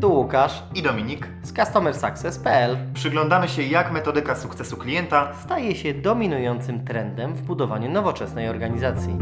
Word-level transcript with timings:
Tu 0.00 0.14
Łukasz 0.14 0.62
i 0.74 0.82
Dominik. 0.82 1.28
z 1.42 1.52
CustomerSuccess.pl 1.52 2.76
Przyglądamy 2.94 3.48
się, 3.48 3.62
jak 3.62 3.92
metodyka 3.92 4.36
sukcesu 4.36 4.76
klienta 4.76 5.34
staje 5.44 5.74
się 5.74 5.94
dominującym 5.94 6.84
trendem 6.84 7.34
w 7.34 7.42
budowaniu 7.42 7.90
nowoczesnej 7.90 8.48
organizacji. 8.48 9.18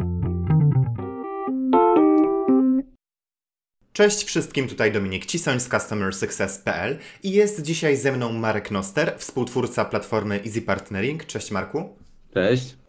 Cześć 3.92 4.24
wszystkim, 4.24 4.68
tutaj 4.68 4.92
Dominik 4.92 5.26
Cisoń 5.26 5.60
z 5.60 5.68
CustomerSuccess.pl 5.68 6.98
i 7.22 7.30
jest 7.30 7.62
dzisiaj 7.62 7.96
ze 7.96 8.12
mną 8.12 8.32
Marek 8.32 8.70
Noster, 8.70 9.14
współtwórca 9.18 9.84
platformy 9.84 10.40
Easy 10.46 10.62
Partnering. 10.62 11.26
Cześć 11.26 11.50
Marku. 11.50 11.96
Cześć. 12.34 12.79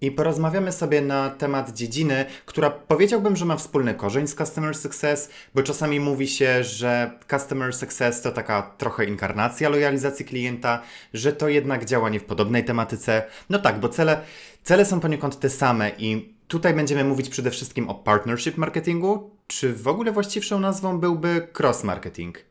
I 0.00 0.10
porozmawiamy 0.10 0.72
sobie 0.72 1.00
na 1.00 1.30
temat 1.30 1.72
dziedziny, 1.72 2.24
która 2.46 2.70
powiedziałbym, 2.70 3.36
że 3.36 3.44
ma 3.44 3.56
wspólny 3.56 3.94
korzeń 3.94 4.26
z 4.26 4.34
Customer 4.34 4.76
Success, 4.76 5.30
bo 5.54 5.62
czasami 5.62 6.00
mówi 6.00 6.28
się, 6.28 6.64
że 6.64 7.10
Customer 7.30 7.74
Success 7.74 8.22
to 8.22 8.32
taka 8.32 8.62
trochę 8.62 9.04
inkarnacja 9.04 9.68
lojalizacji 9.68 10.24
klienta, 10.24 10.82
że 11.14 11.32
to 11.32 11.48
jednak 11.48 11.84
działanie 11.84 12.20
w 12.20 12.24
podobnej 12.24 12.64
tematyce. 12.64 13.22
No 13.50 13.58
tak, 13.58 13.80
bo 13.80 13.88
cele, 13.88 14.20
cele 14.62 14.84
są 14.84 15.00
poniekąd 15.00 15.38
te 15.38 15.50
same 15.50 15.90
i 15.98 16.34
tutaj 16.48 16.74
będziemy 16.74 17.04
mówić 17.04 17.28
przede 17.28 17.50
wszystkim 17.50 17.88
o 17.88 17.94
partnership 17.94 18.56
marketingu, 18.56 19.30
czy 19.46 19.72
w 19.72 19.88
ogóle 19.88 20.12
właściwszą 20.12 20.60
nazwą 20.60 20.98
byłby 21.00 21.48
cross 21.58 21.84
marketing? 21.84 22.47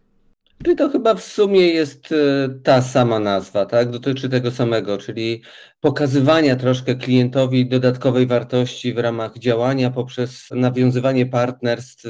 Czyli 0.64 0.76
to 0.76 0.90
chyba 0.90 1.16
w 1.16 1.24
sumie 1.24 1.68
jest 1.68 2.12
e, 2.12 2.50
ta 2.64 2.82
sama 2.82 3.20
nazwa, 3.20 3.66
tak? 3.66 3.90
Dotyczy 3.90 4.30
tego 4.30 4.52
samego, 4.52 4.98
czyli 4.98 5.44
pokazywania 5.80 6.56
troszkę 6.56 6.96
klientowi 6.96 7.70
dodatkowej 7.70 8.28
wartości 8.28 8.94
w 8.94 8.98
ramach 8.98 9.38
działania 9.38 9.92
poprzez 9.92 10.48
nawiązywanie 10.52 11.26
partnerstw 11.26 12.06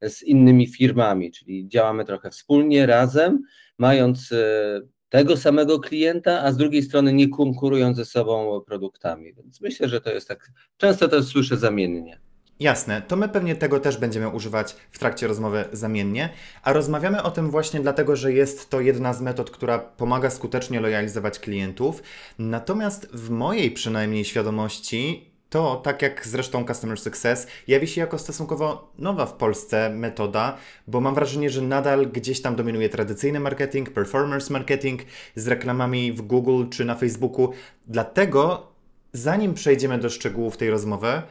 e, 0.00 0.10
z 0.10 0.22
innymi 0.22 0.66
firmami, 0.66 1.32
czyli 1.32 1.68
działamy 1.68 2.04
trochę 2.04 2.30
wspólnie, 2.30 2.86
razem, 2.86 3.42
mając 3.78 4.32
e, 4.32 4.80
tego 5.08 5.36
samego 5.36 5.78
klienta, 5.78 6.42
a 6.42 6.52
z 6.52 6.56
drugiej 6.56 6.82
strony 6.82 7.12
nie 7.12 7.28
konkurując 7.28 7.96
ze 7.96 8.04
sobą 8.04 8.60
produktami. 8.66 9.34
Więc 9.34 9.60
myślę, 9.60 9.88
że 9.88 10.00
to 10.00 10.10
jest 10.10 10.28
tak, 10.28 10.50
często 10.76 11.08
to 11.08 11.22
słyszę 11.22 11.56
zamiennie. 11.56 12.29
Jasne, 12.60 13.02
to 13.02 13.16
my 13.16 13.28
pewnie 13.28 13.56
tego 13.56 13.80
też 13.80 13.96
będziemy 13.96 14.28
używać 14.28 14.76
w 14.90 14.98
trakcie 14.98 15.26
rozmowy 15.26 15.64
zamiennie, 15.72 16.28
a 16.62 16.72
rozmawiamy 16.72 17.22
o 17.22 17.30
tym 17.30 17.50
właśnie 17.50 17.80
dlatego, 17.80 18.16
że 18.16 18.32
jest 18.32 18.70
to 18.70 18.80
jedna 18.80 19.14
z 19.14 19.20
metod, 19.20 19.50
która 19.50 19.78
pomaga 19.78 20.30
skutecznie 20.30 20.80
lojalizować 20.80 21.38
klientów. 21.38 22.02
Natomiast 22.38 23.08
w 23.12 23.30
mojej 23.30 23.70
przynajmniej 23.70 24.24
świadomości 24.24 25.30
to, 25.50 25.76
tak 25.76 26.02
jak 26.02 26.26
zresztą 26.26 26.64
Customer 26.64 27.00
Success, 27.00 27.46
jawi 27.68 27.88
się 27.88 28.00
jako 28.00 28.18
stosunkowo 28.18 28.92
nowa 28.98 29.26
w 29.26 29.32
Polsce 29.32 29.90
metoda, 29.90 30.56
bo 30.86 31.00
mam 31.00 31.14
wrażenie, 31.14 31.50
że 31.50 31.62
nadal 31.62 32.06
gdzieś 32.06 32.42
tam 32.42 32.56
dominuje 32.56 32.88
tradycyjny 32.88 33.40
marketing, 33.40 33.90
performance 33.90 34.52
marketing 34.52 35.02
z 35.34 35.48
reklamami 35.48 36.12
w 36.12 36.22
Google 36.22 36.64
czy 36.70 36.84
na 36.84 36.94
Facebooku. 36.94 37.52
Dlatego, 37.86 38.66
zanim 39.12 39.54
przejdziemy 39.54 39.98
do 39.98 40.10
szczegółów 40.10 40.56
tej 40.56 40.70
rozmowy, 40.70 41.22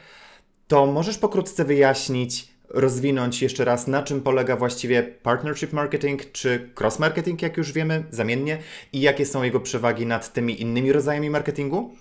to 0.70 0.86
możesz 0.86 1.18
pokrótce 1.18 1.66
wyjaśnić, 1.66 2.48
rozwinąć 2.70 3.42
jeszcze 3.42 3.66
raz, 3.66 3.88
na 3.88 4.04
czym 4.04 4.22
polega 4.22 4.56
właściwie 4.56 5.04
partnership 5.04 5.74
marketing 5.74 6.32
czy 6.32 6.70
cross 6.80 7.00
marketing, 7.00 7.42
jak 7.42 7.58
już 7.58 7.72
wiemy, 7.72 8.04
zamiennie, 8.12 8.58
i 8.94 9.02
jakie 9.02 9.26
są 9.26 9.44
jego 9.44 9.60
przewagi 9.60 10.06
nad 10.06 10.34
tymi 10.34 10.62
innymi 10.62 10.92
rodzajami 10.92 11.30
marketingu? 11.30 11.96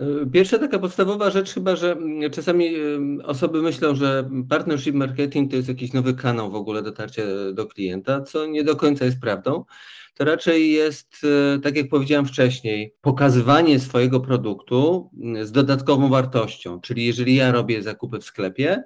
Y, 0.00 0.30
pierwsza 0.32 0.58
taka 0.58 0.78
podstawowa 0.78 1.30
rzecz 1.30 1.54
chyba, 1.54 1.76
że 1.76 1.92
mm, 1.92 2.30
czasami 2.30 2.76
y, 2.76 2.98
osoby 3.24 3.62
myślą, 3.62 3.94
że 3.94 4.30
partnership 4.48 4.94
marketing 4.94 5.50
to 5.50 5.56
jest 5.56 5.68
jakiś 5.68 5.92
nowy 5.92 6.14
kanał 6.14 6.50
w 6.50 6.54
ogóle 6.54 6.82
dotarcia 6.82 7.22
do 7.54 7.66
klienta, 7.66 8.20
co 8.20 8.46
nie 8.46 8.64
do 8.64 8.76
końca 8.76 9.04
jest 9.04 9.20
prawdą. 9.20 9.64
To 10.16 10.24
raczej 10.24 10.72
jest, 10.72 11.24
y, 11.56 11.60
tak 11.60 11.76
jak 11.76 11.88
powiedziałem 11.88 12.26
wcześniej, 12.26 12.94
pokazywanie 13.00 13.80
swojego 13.80 14.20
produktu 14.20 15.10
z 15.42 15.52
dodatkową 15.52 16.08
wartością. 16.08 16.80
Czyli 16.80 17.06
jeżeli 17.06 17.34
ja 17.34 17.52
robię 17.52 17.82
zakupy 17.82 18.18
w 18.18 18.24
sklepie, 18.24 18.84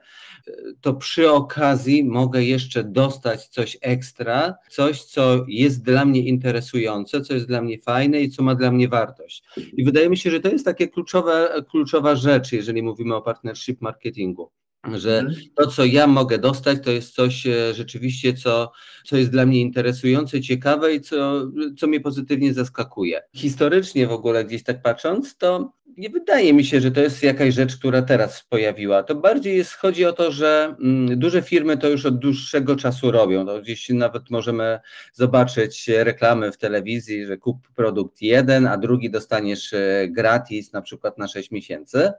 to 0.80 0.94
przy 0.94 1.30
okazji 1.30 2.04
mogę 2.04 2.44
jeszcze 2.44 2.84
dostać 2.84 3.48
coś 3.48 3.78
ekstra, 3.80 4.54
coś, 4.70 5.04
co 5.04 5.44
jest 5.48 5.82
dla 5.82 6.04
mnie 6.04 6.20
interesujące, 6.20 7.20
co 7.20 7.34
jest 7.34 7.46
dla 7.46 7.62
mnie 7.62 7.78
fajne 7.78 8.20
i 8.20 8.30
co 8.30 8.42
ma 8.42 8.54
dla 8.54 8.70
mnie 8.70 8.88
wartość. 8.88 9.44
I 9.72 9.84
wydaje 9.84 10.10
mi 10.10 10.16
się, 10.16 10.30
że 10.30 10.40
to 10.40 10.48
jest 10.48 10.64
takie 10.64 10.88
kluczowe, 10.88 11.64
kluczowa 11.70 12.16
rzecz, 12.16 12.52
jeżeli 12.52 12.82
mówimy 12.82 13.14
o 13.14 13.22
partnership 13.22 13.80
marketingu 13.80 14.50
że 14.84 15.18
mhm. 15.18 15.36
to, 15.54 15.66
co 15.66 15.84
ja 15.84 16.06
mogę 16.06 16.38
dostać, 16.38 16.78
to 16.84 16.90
jest 16.90 17.14
coś 17.14 17.46
e, 17.46 17.74
rzeczywiście, 17.74 18.34
co, 18.34 18.72
co 19.04 19.16
jest 19.16 19.30
dla 19.30 19.46
mnie 19.46 19.60
interesujące, 19.60 20.40
ciekawe 20.40 20.94
i 20.94 21.00
co, 21.00 21.46
co 21.78 21.86
mnie 21.86 22.00
pozytywnie 22.00 22.54
zaskakuje. 22.54 23.22
Historycznie 23.34 24.06
w 24.06 24.12
ogóle 24.12 24.44
gdzieś 24.44 24.62
tak 24.62 24.82
patrząc, 24.82 25.36
to 25.36 25.72
nie 25.96 26.10
wydaje 26.10 26.52
mi 26.52 26.64
się, 26.64 26.80
że 26.80 26.90
to 26.90 27.00
jest 27.00 27.22
jakaś 27.22 27.54
rzecz, 27.54 27.76
która 27.76 28.02
teraz 28.02 28.44
pojawiła. 28.48 29.02
To 29.02 29.14
bardziej 29.14 29.56
jest, 29.56 29.72
chodzi 29.72 30.04
o 30.04 30.12
to, 30.12 30.32
że 30.32 30.76
mm, 30.80 31.18
duże 31.18 31.42
firmy 31.42 31.78
to 31.78 31.88
już 31.88 32.06
od 32.06 32.18
dłuższego 32.18 32.76
czasu 32.76 33.10
robią. 33.10 33.46
To 33.46 33.60
gdzieś 33.60 33.88
nawet 33.88 34.30
możemy 34.30 34.80
zobaczyć 35.12 35.88
reklamy 35.88 36.52
w 36.52 36.58
telewizji, 36.58 37.26
że 37.26 37.36
kup 37.36 37.68
produkt 37.74 38.22
jeden, 38.22 38.66
a 38.66 38.76
drugi 38.76 39.10
dostaniesz 39.10 39.72
e, 39.72 40.08
gratis, 40.10 40.72
na 40.72 40.82
przykład 40.82 41.18
na 41.18 41.28
6 41.28 41.50
miesięcy. 41.50 42.12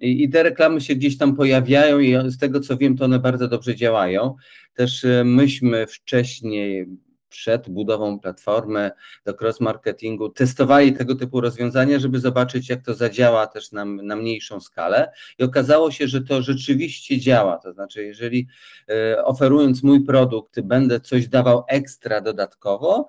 I, 0.00 0.30
te 0.30 0.42
reklamy 0.42 0.80
się 0.80 0.94
gdzieś 0.94 1.18
tam 1.18 1.36
pojawiają 1.36 1.98
i 1.98 2.30
z 2.30 2.38
tego 2.38 2.60
co 2.60 2.76
wiem, 2.76 2.96
to 2.96 3.04
one 3.04 3.18
bardzo 3.18 3.48
dobrze 3.48 3.76
działają. 3.76 4.34
Też 4.74 5.04
e, 5.04 5.24
myśmy 5.24 5.86
wcześniej 5.86 6.86
przed 7.30 7.68
budową 7.68 8.20
platformy 8.20 8.90
do 9.24 9.34
cross-marketingu 9.40 10.28
testowali 10.28 10.92
tego 10.92 11.14
typu 11.14 11.40
rozwiązania, 11.40 11.98
żeby 11.98 12.20
zobaczyć, 12.20 12.68
jak 12.68 12.84
to 12.84 12.94
zadziała 12.94 13.46
też 13.46 13.72
na, 13.72 13.84
na 13.84 14.16
mniejszą 14.16 14.60
skalę. 14.60 15.12
I 15.38 15.42
okazało 15.42 15.90
się, 15.90 16.08
że 16.08 16.20
to 16.20 16.42
rzeczywiście 16.42 17.18
działa. 17.18 17.58
To 17.58 17.72
znaczy, 17.72 18.04
jeżeli 18.04 18.46
e, 18.88 19.24
oferując 19.24 19.82
mój 19.82 20.04
produkt, 20.04 20.60
będę 20.60 21.00
coś 21.00 21.28
dawał 21.28 21.64
ekstra 21.68 22.20
dodatkowo, 22.20 23.08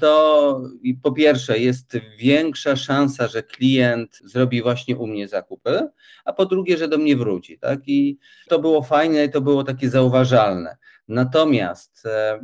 to 0.00 0.62
po 1.02 1.12
pierwsze 1.12 1.58
jest 1.58 1.98
większa 2.18 2.76
szansa, 2.76 3.28
że 3.28 3.42
klient 3.42 4.18
zrobi 4.24 4.62
właśnie 4.62 4.96
u 4.96 5.06
mnie 5.06 5.28
zakupy, 5.28 5.88
a 6.24 6.32
po 6.32 6.46
drugie, 6.46 6.76
że 6.76 6.88
do 6.88 6.98
mnie 6.98 7.16
wróci. 7.16 7.58
Tak? 7.58 7.80
I 7.86 8.18
to 8.48 8.58
było 8.58 8.82
fajne 8.82 9.24
i 9.24 9.30
to 9.30 9.40
było 9.40 9.64
takie 9.64 9.90
zauważalne. 9.90 10.76
Natomiast 11.08 12.06
e, 12.06 12.40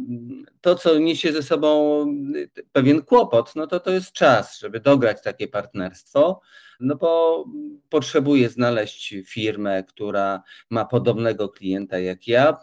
to, 0.61 0.75
co 0.75 0.99
niesie 0.99 1.33
ze 1.33 1.43
sobą 1.43 2.07
pewien 2.73 3.03
kłopot, 3.03 3.57
no 3.57 3.67
to 3.67 3.81
to 3.81 3.91
jest 3.91 4.13
czas, 4.13 4.59
żeby 4.59 4.81
dograć 4.81 5.23
takie 5.23 5.49
partnerstwo, 5.49 6.41
no 6.81 6.97
bo 6.97 7.45
potrzebuję 7.89 8.49
znaleźć 8.49 9.15
firmę, 9.27 9.85
która 9.85 10.43
ma 10.71 10.85
podobnego 10.85 11.49
klienta 11.49 11.99
jak 11.99 12.29
ja, 12.29 12.57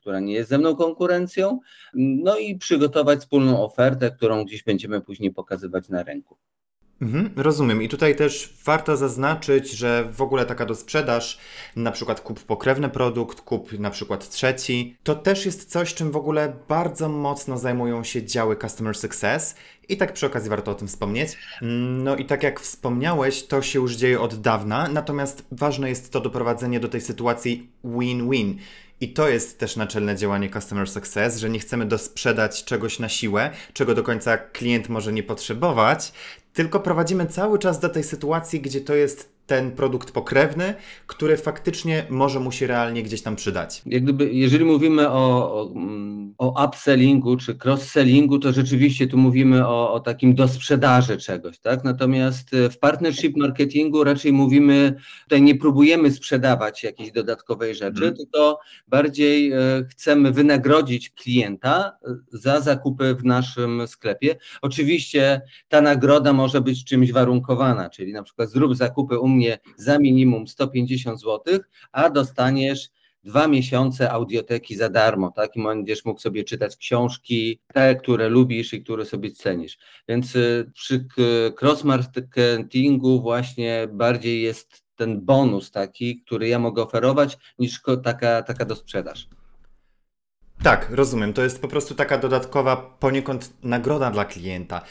która 0.00 0.20
nie 0.20 0.34
jest 0.34 0.50
ze 0.50 0.58
mną 0.58 0.76
konkurencją, 0.76 1.60
no 1.94 2.38
i 2.38 2.58
przygotować 2.58 3.20
wspólną 3.20 3.64
ofertę, 3.64 4.10
którą 4.10 4.44
gdzieś 4.44 4.62
będziemy 4.62 5.00
później 5.00 5.32
pokazywać 5.32 5.88
na 5.88 6.02
rynku. 6.02 6.36
Mhm, 7.02 7.30
rozumiem. 7.36 7.82
I 7.82 7.88
tutaj 7.88 8.16
też 8.16 8.54
warto 8.64 8.96
zaznaczyć, 8.96 9.70
że 9.70 10.08
w 10.12 10.22
ogóle 10.22 10.46
taka 10.46 10.66
dosprzedaż, 10.66 11.38
na 11.76 11.92
przykład 11.92 12.20
kup 12.20 12.40
pokrewny 12.40 12.88
produkt, 12.88 13.40
kup 13.40 13.72
na 13.78 13.90
przykład 13.90 14.28
trzeci, 14.28 14.96
to 15.02 15.14
też 15.14 15.46
jest 15.46 15.70
coś, 15.70 15.94
czym 15.94 16.10
w 16.10 16.16
ogóle 16.16 16.56
bardzo 16.68 17.08
mocno 17.08 17.58
zajmują 17.58 18.04
się 18.04 18.24
działy 18.24 18.56
Customer 18.56 18.96
Success. 18.96 19.54
I 19.88 19.96
tak 19.96 20.12
przy 20.12 20.26
okazji 20.26 20.50
warto 20.50 20.70
o 20.70 20.74
tym 20.74 20.88
wspomnieć. 20.88 21.38
No 22.02 22.16
i 22.16 22.24
tak 22.24 22.42
jak 22.42 22.60
wspomniałeś, 22.60 23.46
to 23.46 23.62
się 23.62 23.78
już 23.78 23.94
dzieje 23.94 24.20
od 24.20 24.40
dawna, 24.40 24.88
natomiast 24.88 25.44
ważne 25.52 25.88
jest 25.88 26.12
to 26.12 26.20
doprowadzenie 26.20 26.80
do 26.80 26.88
tej 26.88 27.00
sytuacji 27.00 27.70
win-win. 27.84 28.58
I 29.00 29.12
to 29.12 29.28
jest 29.28 29.58
też 29.58 29.76
naczelne 29.76 30.16
działanie 30.16 30.50
Customer 30.50 30.90
Success, 30.90 31.38
że 31.38 31.50
nie 31.50 31.58
chcemy 31.58 31.86
dosprzedać 31.86 32.64
czegoś 32.64 32.98
na 32.98 33.08
siłę, 33.08 33.50
czego 33.72 33.94
do 33.94 34.02
końca 34.02 34.38
klient 34.38 34.88
może 34.88 35.12
nie 35.12 35.22
potrzebować, 35.22 36.12
tylko 36.52 36.80
prowadzimy 36.80 37.26
cały 37.26 37.58
czas 37.58 37.80
do 37.80 37.88
tej 37.88 38.04
sytuacji, 38.04 38.60
gdzie 38.60 38.80
to 38.80 38.94
jest 38.94 39.32
ten 39.52 39.70
produkt 39.72 40.10
pokrewny, 40.10 40.74
który 41.06 41.36
faktycznie 41.36 42.06
może 42.10 42.40
mu 42.40 42.52
się 42.52 42.66
realnie 42.66 43.02
gdzieś 43.02 43.22
tam 43.22 43.36
przydać. 43.36 43.82
Jak 43.86 44.02
gdyby, 44.02 44.32
jeżeli 44.32 44.64
mówimy 44.64 45.08
o, 45.08 45.54
o, 45.54 45.74
o 46.38 46.64
upsellingu 46.66 47.36
czy 47.36 47.54
cross-sellingu, 47.54 48.38
to 48.38 48.52
rzeczywiście 48.52 49.06
tu 49.06 49.18
mówimy 49.18 49.68
o, 49.68 49.92
o 49.92 50.00
takim 50.00 50.34
dosprzedaży 50.34 51.16
czegoś, 51.16 51.58
tak? 51.58 51.84
Natomiast 51.84 52.50
w 52.70 52.78
partnership 52.78 53.36
marketingu 53.36 54.04
raczej 54.04 54.32
mówimy, 54.32 54.94
tutaj 55.22 55.42
nie 55.42 55.54
próbujemy 55.54 56.10
sprzedawać 56.10 56.82
jakiejś 56.82 57.12
dodatkowej 57.12 57.74
rzeczy, 57.74 58.00
hmm. 58.00 58.16
tylko 58.16 58.58
bardziej 58.88 59.52
e, 59.52 59.58
chcemy 59.90 60.32
wynagrodzić 60.32 61.10
klienta 61.10 61.92
za 62.32 62.60
zakupy 62.60 63.14
w 63.14 63.24
naszym 63.24 63.88
sklepie. 63.88 64.36
Oczywiście 64.62 65.40
ta 65.68 65.80
nagroda 65.80 66.32
może 66.32 66.60
być 66.60 66.84
czymś 66.84 67.12
warunkowana, 67.12 67.90
czyli 67.90 68.12
na 68.12 68.22
przykład 68.22 68.50
zrób 68.50 68.76
zakupy 68.76 69.18
u 69.18 69.28
mnie 69.28 69.41
za 69.76 69.98
minimum 69.98 70.46
150 70.48 71.20
zł, 71.20 71.58
a 71.92 72.10
dostaniesz 72.10 72.90
dwa 73.24 73.48
miesiące 73.48 74.10
audioteki 74.10 74.76
za 74.76 74.88
darmo, 74.88 75.30
tak? 75.30 75.56
I 75.56 75.62
będziesz 75.62 76.04
mógł 76.04 76.20
sobie 76.20 76.44
czytać 76.44 76.76
książki, 76.76 77.60
te, 77.74 77.96
które 77.96 78.28
lubisz 78.28 78.72
i 78.72 78.82
które 78.84 79.04
sobie 79.04 79.30
cenisz. 79.30 79.78
Więc 80.08 80.36
y, 80.36 80.70
przy 80.74 81.06
cross-marketingu 81.60 83.22
właśnie 83.22 83.88
bardziej 83.92 84.42
jest 84.42 84.82
ten 84.96 85.20
bonus 85.20 85.70
taki, 85.70 86.22
który 86.22 86.48
ja 86.48 86.58
mogę 86.58 86.82
oferować, 86.82 87.38
niż 87.58 87.80
taka, 88.04 88.42
taka 88.42 88.64
do 88.64 88.76
sprzedaż. 88.76 89.28
Tak, 90.62 90.90
rozumiem. 90.90 91.32
To 91.32 91.42
jest 91.42 91.62
po 91.62 91.68
prostu 91.68 91.94
taka 91.94 92.18
dodatkowa 92.18 92.76
poniekąd 92.76 93.52
nagroda 93.62 94.10
dla 94.10 94.24
klienta. 94.24 94.82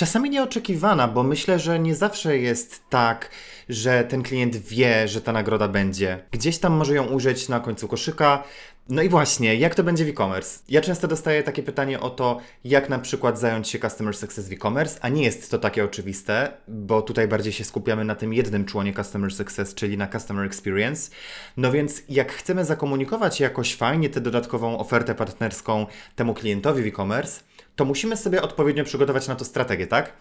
Czasami 0.00 0.30
nieoczekiwana, 0.30 1.08
bo 1.08 1.22
myślę, 1.22 1.58
że 1.58 1.78
nie 1.78 1.94
zawsze 1.94 2.38
jest 2.38 2.88
tak, 2.90 3.30
że 3.68 4.04
ten 4.04 4.22
klient 4.22 4.56
wie, 4.56 5.08
że 5.08 5.20
ta 5.20 5.32
nagroda 5.32 5.68
będzie. 5.68 6.24
Gdzieś 6.30 6.58
tam 6.58 6.72
może 6.72 6.94
ją 6.94 7.06
użyć 7.06 7.48
na 7.48 7.60
końcu 7.60 7.88
koszyka. 7.88 8.44
No 8.88 9.02
i 9.02 9.08
właśnie, 9.08 9.54
jak 9.54 9.74
to 9.74 9.84
będzie 9.84 10.04
w 10.04 10.08
e-commerce? 10.08 10.58
Ja 10.68 10.80
często 10.80 11.08
dostaję 11.08 11.42
takie 11.42 11.62
pytanie 11.62 12.00
o 12.00 12.10
to, 12.10 12.40
jak 12.64 12.88
na 12.88 12.98
przykład 12.98 13.38
zająć 13.38 13.68
się 13.68 13.78
Customer 13.78 14.16
Success 14.16 14.48
w 14.48 14.52
e-commerce, 14.52 14.98
a 15.02 15.08
nie 15.08 15.22
jest 15.22 15.50
to 15.50 15.58
takie 15.58 15.84
oczywiste, 15.84 16.52
bo 16.68 17.02
tutaj 17.02 17.28
bardziej 17.28 17.52
się 17.52 17.64
skupiamy 17.64 18.04
na 18.04 18.14
tym 18.14 18.34
jednym 18.34 18.64
członie 18.64 18.94
Customer 18.94 19.32
Success, 19.32 19.74
czyli 19.74 19.98
na 19.98 20.08
Customer 20.08 20.46
Experience. 20.46 21.10
No 21.56 21.72
więc 21.72 22.02
jak 22.08 22.32
chcemy 22.32 22.64
zakomunikować 22.64 23.40
jakoś 23.40 23.74
fajnie 23.74 24.10
tę 24.10 24.20
dodatkową 24.20 24.78
ofertę 24.78 25.14
partnerską 25.14 25.86
temu 26.16 26.34
klientowi 26.34 26.82
w 26.82 26.86
e-commerce, 26.86 27.40
to 27.80 27.84
musimy 27.84 28.16
sobie 28.16 28.42
odpowiednio 28.42 28.84
przygotować 28.84 29.28
na 29.28 29.36
to 29.36 29.44
strategię, 29.44 29.86
tak? 29.86 30.12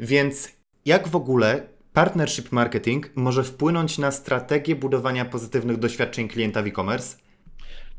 Więc 0.00 0.48
jak 0.84 1.08
w 1.08 1.16
ogóle 1.16 1.68
partnership 1.92 2.52
marketing 2.52 3.10
może 3.14 3.44
wpłynąć 3.44 3.98
na 3.98 4.10
strategię 4.10 4.76
budowania 4.76 5.24
pozytywnych 5.24 5.76
doświadczeń 5.76 6.28
klienta 6.28 6.62
w 6.62 6.66
e-commerce? 6.66 7.16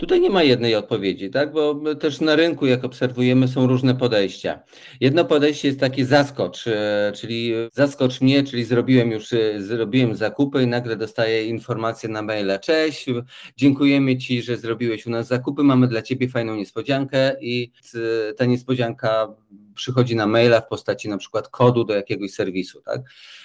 Tutaj 0.01 0.21
nie 0.21 0.30
ma 0.30 0.44
jednej 0.44 0.75
odpowiedzi, 0.75 1.30
tak? 1.30 1.53
Bo 1.53 1.95
też 1.95 2.21
na 2.21 2.36
rynku, 2.36 2.65
jak 2.65 2.83
obserwujemy, 2.83 3.48
są 3.48 3.68
różne 3.68 3.95
podejścia. 3.95 4.59
Jedno 5.00 5.25
podejście 5.25 5.68
jest 5.68 5.80
takie 5.80 6.06
zaskocz, 6.06 6.68
e, 6.68 7.12
czyli 7.15 7.53
zaskocz 7.74 8.21
mnie, 8.21 8.44
czyli 8.44 8.63
zrobiłem 8.63 9.12
już, 9.12 9.33
e, 9.33 9.62
zrobiłem 9.62 10.15
zakupy 10.15 10.63
i 10.63 10.68
nagle 10.68 10.95
dostaję 10.95 11.45
informację 11.45 12.09
na 12.09 12.21
maila. 12.21 12.59
Cześć, 12.59 13.06
dziękujemy 13.57 14.18
Ci, 14.18 14.42
że 14.42 14.57
zrobiłeś 14.57 15.06
u 15.06 15.09
nas 15.09 15.27
zakupy, 15.27 15.63
mamy 15.63 15.88
dla 15.88 16.01
Ciebie 16.01 16.30
fajną 16.30 16.56
niespodziankę 16.56 17.36
i 17.42 17.71
e, 17.95 18.33
ta 18.33 18.45
niespodzianka 18.45 19.27
przychodzi 19.81 20.16
na 20.16 20.28
maila 20.28 20.62
w 20.62 20.68
postaci 20.68 21.10
na 21.10 21.18
przykład 21.18 21.48
kodu 21.50 21.83
do 21.83 21.94
jakiegoś 21.94 22.31
serwisu, 22.31 22.81
tak? 22.81 23.01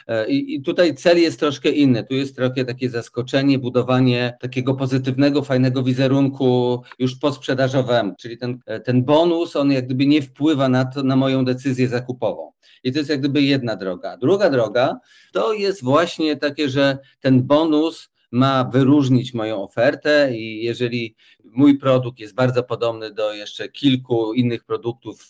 E, 0.06 0.28
I, 0.28 0.54
I 0.54 0.62
tutaj 0.62 0.94
cel 0.94 1.20
jest 1.20 1.40
troszkę 1.40 1.70
inny. 1.70 2.04
Tu 2.04 2.14
jest 2.14 2.36
trochę 2.36 2.64
takie 2.64 2.90
zaskoczenie, 2.90 3.58
budowanie 3.58 4.36
takiego 4.40 4.74
pozytywnego, 4.74 5.42
fajnego 5.42 5.82
wizerunku 5.82 6.82
już 6.98 7.16
posprzedażowemu, 7.16 8.14
czyli 8.18 8.38
ten, 8.38 8.58
e, 8.66 8.80
ten 8.80 9.04
bonus, 9.04 9.56
on 9.56 9.72
jak 9.72 9.86
gdyby 9.86 10.06
nie 10.06 10.22
wpływa 10.22 10.68
na, 10.68 10.84
to, 10.84 11.02
na 11.02 11.16
moją 11.16 11.44
decyzję 11.44 11.88
zakupową. 11.88 12.52
I 12.84 12.92
to 12.92 12.98
jest 12.98 13.10
jak 13.10 13.20
gdyby 13.20 13.42
jedna 13.42 13.76
droga. 13.76 14.16
Druga 14.16 14.50
droga 14.50 14.98
to 15.32 15.52
jest 15.52 15.84
właśnie 15.84 16.36
takie, 16.36 16.68
że 16.68 16.98
ten 17.20 17.42
bonus 17.42 18.08
ma 18.30 18.64
wyróżnić 18.64 19.34
moją 19.34 19.62
ofertę 19.62 20.36
i 20.36 20.64
jeżeli 20.64 21.16
mój 21.56 21.78
produkt 21.78 22.18
jest 22.18 22.34
bardzo 22.34 22.62
podobny 22.62 23.10
do 23.10 23.32
jeszcze 23.32 23.68
kilku 23.68 24.34
innych 24.34 24.64
produktów 24.64 25.28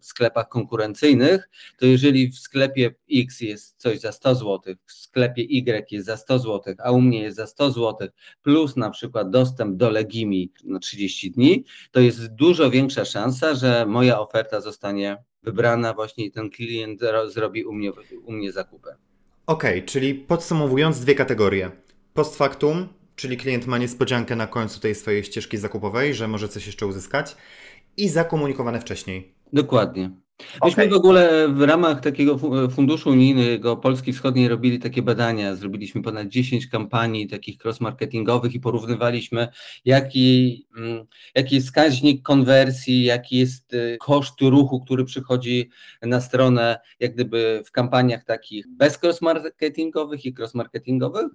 w 0.00 0.06
sklepach 0.06 0.48
konkurencyjnych, 0.48 1.48
to 1.78 1.86
jeżeli 1.86 2.28
w 2.28 2.38
sklepie 2.38 2.94
X 3.12 3.40
jest 3.40 3.76
coś 3.76 4.00
za 4.00 4.12
100 4.12 4.34
zł, 4.34 4.74
w 4.86 4.92
sklepie 4.92 5.42
Y 5.42 5.92
jest 5.92 6.06
za 6.06 6.16
100 6.16 6.38
zł, 6.38 6.74
a 6.78 6.90
u 6.90 7.00
mnie 7.00 7.22
jest 7.22 7.36
za 7.36 7.46
100 7.46 7.70
zł, 7.70 8.08
plus 8.42 8.76
na 8.76 8.90
przykład 8.90 9.30
dostęp 9.30 9.76
do 9.76 9.90
Legimi 9.90 10.52
na 10.64 10.78
30 10.78 11.30
dni, 11.30 11.64
to 11.90 12.00
jest 12.00 12.26
dużo 12.26 12.70
większa 12.70 13.04
szansa, 13.04 13.54
że 13.54 13.86
moja 13.86 14.20
oferta 14.20 14.60
zostanie 14.60 15.16
wybrana 15.42 15.94
właśnie 15.94 16.24
i 16.24 16.30
ten 16.30 16.50
klient 16.50 17.00
zrobi 17.26 17.64
u 17.64 17.72
mnie, 17.72 17.92
u 18.24 18.32
mnie 18.32 18.52
zakupy. 18.52 18.88
Okej, 19.46 19.78
okay, 19.78 19.82
czyli 19.82 20.14
podsumowując 20.14 21.00
dwie 21.00 21.14
kategorie. 21.14 21.70
Post 22.14 22.36
factum, 22.36 22.88
czyli 23.18 23.36
klient 23.36 23.66
ma 23.66 23.78
niespodziankę 23.78 24.36
na 24.36 24.46
końcu 24.46 24.80
tej 24.80 24.94
swojej 24.94 25.24
ścieżki 25.24 25.58
zakupowej, 25.58 26.14
że 26.14 26.28
może 26.28 26.48
coś 26.48 26.66
jeszcze 26.66 26.86
uzyskać 26.86 27.36
i 27.96 28.08
zakomunikowane 28.08 28.80
wcześniej. 28.80 29.34
Dokładnie. 29.52 30.10
Myśmy 30.64 30.84
okay. 30.84 30.88
w 30.88 30.96
ogóle 30.96 31.48
w 31.48 31.62
ramach 31.62 32.00
takiego 32.00 32.38
funduszu 32.70 33.10
unijnego 33.10 33.76
Polski 33.76 34.12
Wschodniej 34.12 34.48
robili 34.48 34.78
takie 34.78 35.02
badania. 35.02 35.56
Zrobiliśmy 35.56 36.02
ponad 36.02 36.28
10 36.28 36.66
kampanii 36.66 37.28
takich 37.28 37.58
cross-marketingowych 37.64 38.54
i 38.54 38.60
porównywaliśmy, 38.60 39.48
jaki, 39.84 40.66
jaki 41.34 41.54
jest 41.54 41.66
wskaźnik 41.66 42.22
konwersji, 42.22 43.04
jaki 43.04 43.38
jest 43.38 43.76
koszt 44.00 44.40
ruchu, 44.40 44.80
który 44.80 45.04
przychodzi 45.04 45.70
na 46.02 46.20
stronę, 46.20 46.78
jak 47.00 47.14
gdyby 47.14 47.62
w 47.66 47.72
kampaniach 47.72 48.24
takich 48.24 48.68
bez 48.68 48.98
cross-marketingowych 49.02 50.24
i 50.24 50.34
cross-marketingowych. 50.34 51.28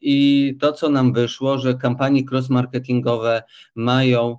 I 0.00 0.56
to, 0.60 0.72
co 0.72 0.88
nam 0.88 1.12
wyszło, 1.12 1.58
że 1.58 1.74
kampanie 1.74 2.22
cross-marketingowe 2.30 3.42
mają 3.74 4.38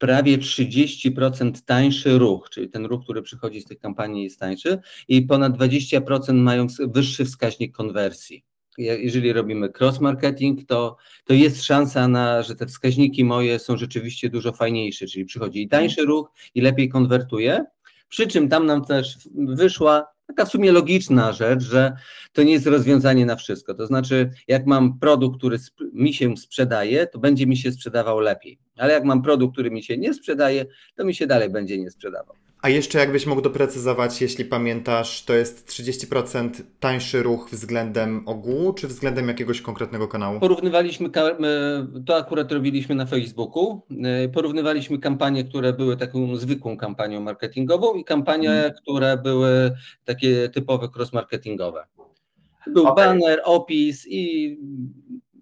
prawie 0.00 0.38
30% 0.38 1.52
tańszy 1.66 2.18
ruch, 2.18 2.50
czyli 2.50 2.70
ten 2.70 2.86
ruch, 2.86 3.02
który 3.04 3.22
przychodzi 3.22 3.60
z 3.60 3.64
tych 3.64 3.78
kampanii 3.78 4.24
jest 4.24 4.40
tańszy 4.40 4.78
i 5.08 5.22
ponad 5.22 5.58
20% 5.58 6.34
mają 6.34 6.66
wyższy 6.80 7.24
wskaźnik 7.24 7.76
konwersji. 7.76 8.44
Jeżeli 8.78 9.32
robimy 9.32 9.68
cross-marketing, 9.80 10.66
to, 10.66 10.96
to 11.24 11.34
jest 11.34 11.64
szansa 11.64 12.08
na, 12.08 12.42
że 12.42 12.56
te 12.56 12.66
wskaźniki 12.66 13.24
moje 13.24 13.58
są 13.58 13.76
rzeczywiście 13.76 14.30
dużo 14.30 14.52
fajniejsze, 14.52 15.06
czyli 15.06 15.24
przychodzi 15.24 15.62
i 15.62 15.68
tańszy 15.68 16.02
ruch 16.02 16.30
i 16.54 16.60
lepiej 16.60 16.88
konwertuje, 16.88 17.64
przy 18.08 18.26
czym 18.26 18.48
tam 18.48 18.66
nam 18.66 18.84
też 18.84 19.18
wyszła 19.34 20.06
taka 20.30 20.44
w 20.44 20.50
sumie 20.50 20.72
logiczna 20.72 21.32
rzecz, 21.32 21.62
że 21.62 21.92
to 22.32 22.42
nie 22.42 22.52
jest 22.52 22.66
rozwiązanie 22.66 23.26
na 23.26 23.36
wszystko. 23.36 23.74
To 23.74 23.86
znaczy, 23.86 24.30
jak 24.48 24.66
mam 24.66 24.98
produkt, 24.98 25.38
który 25.38 25.58
mi 25.92 26.14
się 26.14 26.36
sprzedaje, 26.36 27.06
to 27.06 27.18
będzie 27.18 27.46
mi 27.46 27.56
się 27.56 27.72
sprzedawał 27.72 28.20
lepiej. 28.20 28.58
Ale 28.76 28.92
jak 28.92 29.04
mam 29.04 29.22
produkt, 29.22 29.52
który 29.52 29.70
mi 29.70 29.82
się 29.82 29.98
nie 29.98 30.14
sprzedaje, 30.14 30.66
to 30.96 31.04
mi 31.04 31.14
się 31.14 31.26
dalej 31.26 31.50
będzie 31.50 31.78
nie 31.78 31.90
sprzedawał. 31.90 32.36
A 32.62 32.68
jeszcze 32.68 32.98
jakbyś 32.98 33.26
mógł 33.26 33.40
doprecyzować, 33.40 34.22
jeśli 34.22 34.44
pamiętasz, 34.44 35.24
to 35.24 35.34
jest 35.34 35.68
30% 35.68 36.50
tańszy 36.80 37.22
ruch 37.22 37.48
względem 37.50 38.22
ogółu, 38.26 38.72
czy 38.72 38.88
względem 38.88 39.28
jakiegoś 39.28 39.60
konkretnego 39.60 40.08
kanału? 40.08 40.40
Porównywaliśmy, 40.40 41.10
to 42.06 42.16
akurat 42.16 42.52
robiliśmy 42.52 42.94
na 42.94 43.06
Facebooku, 43.06 43.82
porównywaliśmy 44.34 44.98
kampanie, 44.98 45.44
które 45.44 45.72
były 45.72 45.96
taką 45.96 46.36
zwykłą 46.36 46.76
kampanią 46.76 47.20
marketingową 47.20 47.94
i 47.94 48.04
kampanie, 48.04 48.48
hmm. 48.48 48.72
które 48.72 49.16
były 49.16 49.72
takie 50.04 50.48
typowe 50.48 50.88
cross-marketingowe. 50.96 51.84
Był 52.66 52.86
okay. 52.86 52.94
banner, 52.94 53.40
opis 53.44 54.06
i 54.08 54.56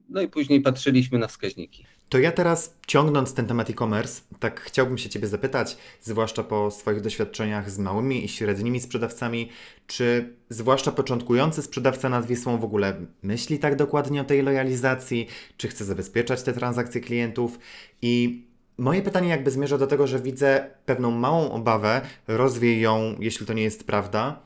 no 0.09 0.21
i 0.21 0.29
później 0.29 0.61
patrzyliśmy 0.61 1.19
na 1.19 1.27
wskaźniki. 1.27 1.85
To 2.09 2.19
ja 2.19 2.33
teraz, 2.33 2.75
ciągnąc 2.87 3.35
ten 3.35 3.47
temat 3.47 3.71
e-commerce, 3.71 4.23
tak 4.41 4.61
chciałbym 4.61 4.99
się 4.99 5.09
Ciebie 5.09 5.29
zapytać, 5.29 5.77
zwłaszcza 6.01 6.45
po 6.45 6.71
swoich 6.71 7.01
doświadczeniach 7.01 7.71
z 7.71 7.79
małymi 7.79 8.25
i 8.25 8.29
średnimi 8.29 8.81
sprzedawcami, 8.81 9.49
czy 9.87 10.35
zwłaszcza 10.49 10.93
początkujący 10.93 11.63
sprzedawca 11.63 12.09
nad 12.09 12.27
Wisłą 12.27 12.59
w 12.59 12.65
ogóle 12.65 12.97
myśli 13.23 13.59
tak 13.59 13.77
dokładnie 13.77 14.21
o 14.21 14.25
tej 14.25 14.43
lojalizacji, 14.43 15.27
czy 15.57 15.69
chce 15.69 15.85
zabezpieczać 15.85 16.43
te 16.43 16.53
transakcje 16.53 17.01
klientów? 17.01 17.59
I 18.03 18.43
Moje 18.81 19.03
pytanie 19.03 19.29
jakby 19.29 19.51
zmierza 19.51 19.79
do 19.79 19.87
tego, 19.87 20.07
że 20.07 20.19
widzę 20.19 20.71
pewną 20.87 21.11
małą 21.11 21.51
obawę, 21.51 22.01
rozwiej 22.29 22.81
ją, 22.81 23.15
jeśli 23.21 23.47
to 23.47 23.53
nie 23.53 23.63
jest 23.63 23.87
prawda, 23.87 24.41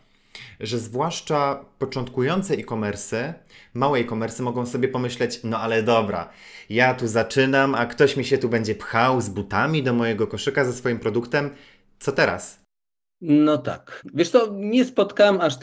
że 0.60 0.78
zwłaszcza 0.78 1.64
początkujące 1.78 2.54
e-commerce, 2.54 3.34
małe 3.74 3.98
e-commerce 3.98 4.42
mogą 4.42 4.66
sobie 4.66 4.88
pomyśleć, 4.88 5.40
no 5.44 5.58
ale 5.58 5.82
dobra, 5.82 6.30
ja 6.70 6.94
tu 6.94 7.06
zaczynam, 7.06 7.74
a 7.74 7.86
ktoś 7.86 8.16
mi 8.16 8.24
się 8.24 8.38
tu 8.38 8.48
będzie 8.48 8.74
pchał 8.74 9.20
z 9.20 9.28
butami 9.28 9.82
do 9.82 9.92
mojego 9.92 10.26
koszyka 10.26 10.64
ze 10.64 10.72
swoim 10.72 10.98
produktem, 10.98 11.50
co 11.98 12.12
teraz? 12.12 12.62
No 13.24 13.58
tak. 13.58 14.02
Wiesz 14.14 14.30
co, 14.30 14.48
nie 14.52 14.84
spotkałem 14.84 15.40
aż 15.40 15.54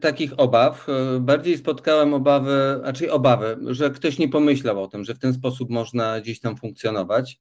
takich 0.00 0.32
obaw. 0.36 0.86
Bardziej 1.20 1.58
spotkałem 1.58 2.14
obawy, 2.14 2.80
raczej 2.82 3.10
obawy, 3.10 3.56
że 3.66 3.90
ktoś 3.90 4.18
nie 4.18 4.28
pomyślał 4.28 4.82
o 4.82 4.88
tym, 4.88 5.04
że 5.04 5.14
w 5.14 5.18
ten 5.18 5.34
sposób 5.34 5.70
można 5.70 6.20
gdzieś 6.20 6.40
tam 6.40 6.56
funkcjonować. 6.56 7.40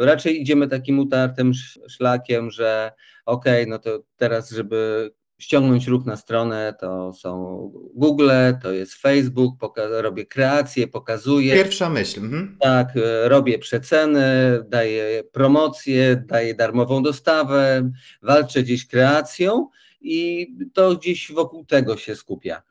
Raczej 0.00 0.40
idziemy 0.40 0.68
takim 0.68 0.98
utartym 0.98 1.52
szlakiem, 1.88 2.50
że 2.50 2.92
okej, 3.26 3.62
okay, 3.62 3.70
no 3.70 3.78
to 3.78 4.02
teraz, 4.16 4.50
żeby 4.50 5.10
ściągnąć 5.38 5.86
ruch 5.86 6.04
na 6.04 6.16
stronę, 6.16 6.74
to 6.80 7.12
są 7.12 7.72
Google, 7.94 8.30
to 8.62 8.72
jest 8.72 8.94
Facebook, 8.94 9.54
robię 9.90 10.26
kreację, 10.26 10.88
pokazuję. 10.88 11.54
Pierwsza 11.54 11.90
myśl. 11.90 12.20
Mhm. 12.20 12.56
Tak, 12.60 12.88
robię 13.24 13.58
przeceny, 13.58 14.24
daję 14.68 15.24
promocję, 15.32 16.24
daję 16.26 16.54
darmową 16.54 17.02
dostawę, 17.02 17.90
walczę 18.22 18.62
gdzieś 18.62 18.86
kreacją 18.86 19.68
i 20.00 20.46
to 20.72 20.96
gdzieś 20.96 21.32
wokół 21.32 21.64
tego 21.64 21.96
się 21.96 22.16
skupia. 22.16 22.62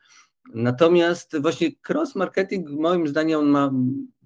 Natomiast 0.53 1.38
właśnie 1.38 1.69
cross-marketing, 1.89 2.69
moim 2.69 3.07
zdaniem, 3.07 3.39
on 3.39 3.45
ma 3.45 3.72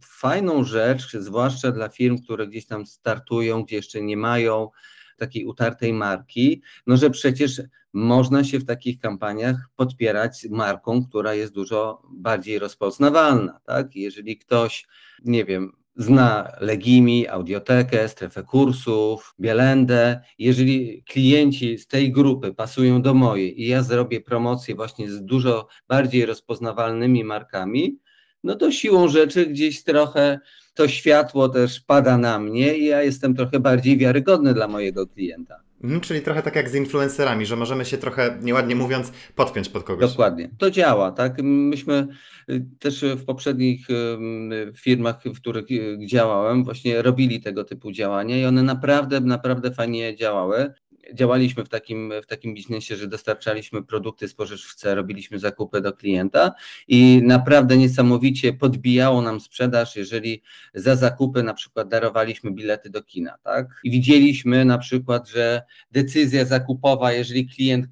fajną 0.02 0.64
rzecz, 0.64 1.12
zwłaszcza 1.12 1.72
dla 1.72 1.90
firm, 1.90 2.18
które 2.18 2.48
gdzieś 2.48 2.66
tam 2.66 2.86
startują, 2.86 3.64
gdzie 3.64 3.76
jeszcze 3.76 4.02
nie 4.02 4.18
mają 4.18 4.70
takiej 5.18 5.46
utartej 5.46 5.94
marki, 5.94 6.62
no 6.88 6.98
że 6.98 7.10
przecież 7.10 7.62
można 7.94 8.44
się 8.44 8.60
w 8.60 8.66
takich 8.66 9.00
kampaniach 9.00 9.70
podpierać 9.76 10.48
marką, 10.50 11.06
która 11.06 11.34
jest 11.34 11.54
dużo 11.54 12.02
bardziej 12.12 12.60
rozpoznawalna, 12.60 13.60
tak? 13.66 13.96
Jeżeli 13.96 14.38
ktoś, 14.38 14.88
nie 15.26 15.46
wiem, 15.46 15.72
zna 16.00 16.52
Legimi, 16.60 17.28
Audiotekę, 17.28 18.10
strefę 18.10 18.44
kursów, 18.44 19.36
Bielendę. 19.40 20.22
Jeżeli 20.38 21.04
klienci 21.04 21.78
z 21.78 21.88
tej 21.88 22.12
grupy 22.12 22.54
pasują 22.54 23.02
do 23.02 23.14
mojej 23.14 23.62
i 23.62 23.68
ja 23.68 23.84
zrobię 23.84 24.22
promocję 24.22 24.76
właśnie 24.76 25.12
z 25.12 25.26
dużo 25.26 25.68
bardziej 25.88 26.26
rozpoznawalnymi 26.26 27.24
markami, 27.24 28.00
no 28.44 28.56
to 28.56 28.72
siłą 28.72 29.08
rzeczy 29.08 29.46
gdzieś 29.46 29.84
trochę 29.84 30.40
to 30.74 30.88
światło 30.88 31.50
też 31.50 31.82
pada 31.82 32.18
na 32.18 32.40
mnie 32.40 32.78
i 32.78 32.86
ja 32.86 33.04
jestem 33.04 33.36
trochę 33.36 33.60
bardziej 33.60 33.98
wiarygodny 33.98 34.54
dla 34.54 34.68
mojego 34.68 35.08
klienta. 35.08 35.69
Mhm, 35.84 36.02
czyli 36.02 36.22
trochę 36.22 36.42
tak 36.42 36.56
jak 36.56 36.70
z 36.70 36.76
influencerami, 36.76 37.46
że 37.46 37.56
możemy 37.56 37.86
się 37.86 37.98
trochę, 37.98 38.38
nieładnie 38.42 38.76
mówiąc, 38.76 39.12
podpiąć 39.36 39.70
pod 39.70 39.84
kogoś. 39.84 40.10
Dokładnie. 40.10 40.50
To 40.58 40.72
działa, 40.72 41.12
tak? 41.12 41.42
Myśmy 41.44 42.08
y, 42.50 42.66
też 42.80 43.06
w 43.18 43.26
poprzednich 43.26 43.90
ym, 43.90 44.52
firmach, 44.76 45.24
w 45.26 45.38
których 45.40 45.72
y, 45.72 45.98
działałem, 46.06 46.64
właśnie 46.64 47.02
robili 47.02 47.42
tego 47.42 47.64
typu 47.64 47.92
działania 47.92 48.38
i 48.38 48.46
one 48.46 48.64
naprawdę, 48.64 49.20
naprawdę 49.20 49.72
fajnie 49.72 50.16
działały. 50.16 50.74
Działaliśmy 51.14 51.66
w 51.66 51.70
takim, 51.70 52.14
w 52.24 52.26
takim 52.26 52.54
biznesie, 52.54 52.96
że 52.96 53.08
dostarczaliśmy 53.08 53.84
produkty 53.84 54.28
spożywcze, 54.28 54.96
robiliśmy 54.96 55.40
zakupy 55.40 55.82
do 55.82 55.94
klienta 55.94 56.52
i 56.88 57.22
naprawdę 57.24 57.78
niesamowicie 57.78 58.54
podbijało 58.54 59.22
nam 59.22 59.40
sprzedaż, 59.40 59.96
jeżeli 59.96 60.42
za 60.74 60.96
zakupy 60.96 61.44
na 61.44 61.54
przykład 61.54 61.88
darowaliśmy 61.88 62.52
bilety 62.52 62.90
do 62.90 63.04
kina, 63.04 63.38
tak? 63.44 63.68
I 63.84 63.92
widzieliśmy 63.92 64.66
na 64.66 64.78
przykład, 64.78 65.30
że 65.30 65.62
decyzja 65.92 66.46
zakupowa, 66.46 67.12
jeżeli 67.12 67.48
klient 67.48 67.86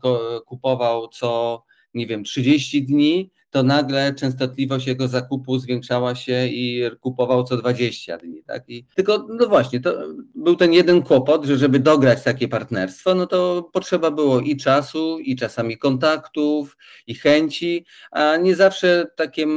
kupował 0.45 1.07
co, 1.07 1.63
nie 1.93 2.07
wiem, 2.07 2.23
30 2.23 2.83
dni, 2.83 3.31
to 3.57 3.63
nagle 3.63 4.13
częstotliwość 4.13 4.87
jego 4.87 5.07
zakupu 5.07 5.59
zwiększała 5.59 6.15
się 6.15 6.47
i 6.47 6.83
kupował 7.01 7.43
co 7.43 7.57
20 7.57 8.17
dni, 8.17 8.43
tak? 8.43 8.63
I 8.67 8.85
tylko, 8.95 9.27
no 9.29 9.47
właśnie, 9.47 9.79
to 9.79 9.93
był 10.35 10.55
ten 10.55 10.73
jeden 10.73 11.01
kłopot, 11.01 11.45
że 11.45 11.57
żeby 11.57 11.79
dograć 11.79 12.23
takie 12.23 12.47
partnerstwo, 12.47 13.15
no 13.15 13.27
to 13.27 13.69
potrzeba 13.73 14.11
było 14.11 14.39
i 14.39 14.57
czasu, 14.57 15.19
i 15.19 15.35
czasami 15.35 15.77
kontaktów, 15.77 16.77
i 17.07 17.15
chęci, 17.15 17.85
a 18.11 18.37
nie 18.37 18.55
zawsze 18.55 19.07
takie 19.15 19.47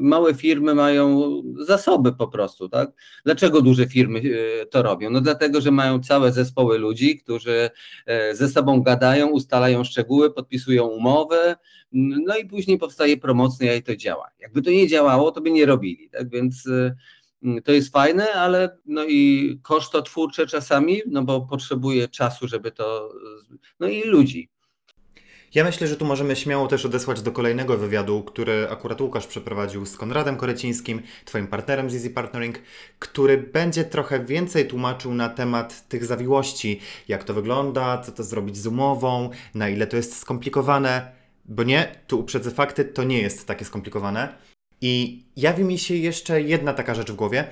małe 0.00 0.34
firmy 0.34 0.74
mają 0.74 1.32
zasoby 1.58 2.12
po 2.12 2.28
prostu, 2.28 2.68
tak? 2.68 2.90
Dlaczego 3.24 3.62
duże 3.62 3.86
firmy 3.86 4.18
y, 4.18 4.66
to 4.70 4.82
robią? 4.82 5.10
No 5.10 5.20
dlatego, 5.20 5.60
że 5.60 5.70
mają 5.70 6.00
całe 6.02 6.32
zespoły 6.32 6.78
ludzi, 6.78 7.18
którzy 7.18 7.70
e, 8.06 8.34
ze 8.34 8.48
sobą 8.48 8.82
gadają, 8.82 9.28
ustalają 9.28 9.84
szczegóły, 9.84 10.30
podpisują 10.30 10.86
umowy, 10.86 11.54
no 11.92 12.36
i 12.36 12.46
później 12.46 12.78
powstaje 12.78 13.16
promocja 13.30 13.74
i 13.74 13.82
to 13.82 13.96
działa. 13.96 14.30
Jakby 14.38 14.62
to 14.62 14.70
nie 14.70 14.88
działało, 14.88 15.32
to 15.32 15.40
by 15.40 15.50
nie 15.50 15.66
robili, 15.66 16.10
tak? 16.10 16.28
Więc 16.28 16.66
y, 16.66 16.94
to 17.64 17.72
jest 17.72 17.92
fajne, 17.92 18.32
ale 18.32 18.78
no 18.86 19.04
i 19.04 19.58
kosztotwórcze 19.62 20.46
czasami, 20.46 21.02
no 21.06 21.22
bo 21.22 21.40
potrzebuje 21.40 22.08
czasu, 22.08 22.48
żeby 22.48 22.72
to, 22.72 23.12
no 23.80 23.88
i 23.88 24.02
ludzi. 24.02 24.48
Ja 25.54 25.64
myślę, 25.64 25.86
że 25.86 25.96
tu 25.96 26.04
możemy 26.04 26.36
śmiało 26.36 26.66
też 26.66 26.86
odesłać 26.86 27.22
do 27.22 27.32
kolejnego 27.32 27.76
wywiadu, 27.76 28.22
który 28.22 28.68
akurat 28.70 29.00
Łukasz 29.00 29.26
przeprowadził 29.26 29.86
z 29.86 29.96
Konradem 29.96 30.36
Korecińskim, 30.36 31.02
Twoim 31.24 31.46
partnerem 31.46 31.90
z 31.90 31.94
Easy 31.94 32.10
Partnering, 32.10 32.58
który 32.98 33.38
będzie 33.38 33.84
trochę 33.84 34.24
więcej 34.24 34.68
tłumaczył 34.68 35.14
na 35.14 35.28
temat 35.28 35.88
tych 35.88 36.04
zawiłości, 36.04 36.80
jak 37.08 37.24
to 37.24 37.34
wygląda, 37.34 37.98
co 37.98 38.12
to 38.12 38.24
zrobić 38.24 38.56
z 38.56 38.66
umową, 38.66 39.30
na 39.54 39.68
ile 39.68 39.86
to 39.86 39.96
jest 39.96 40.18
skomplikowane, 40.18 41.19
bo 41.44 41.62
nie, 41.62 41.96
tu 42.06 42.20
uprzedzę 42.20 42.50
fakty, 42.50 42.84
to 42.84 43.04
nie 43.04 43.22
jest 43.22 43.46
takie 43.46 43.64
skomplikowane. 43.64 44.34
I 44.80 45.24
jawi 45.36 45.64
mi 45.64 45.78
się 45.78 45.94
jeszcze 45.94 46.42
jedna 46.42 46.72
taka 46.72 46.94
rzecz 46.94 47.12
w 47.12 47.16
głowie. 47.16 47.44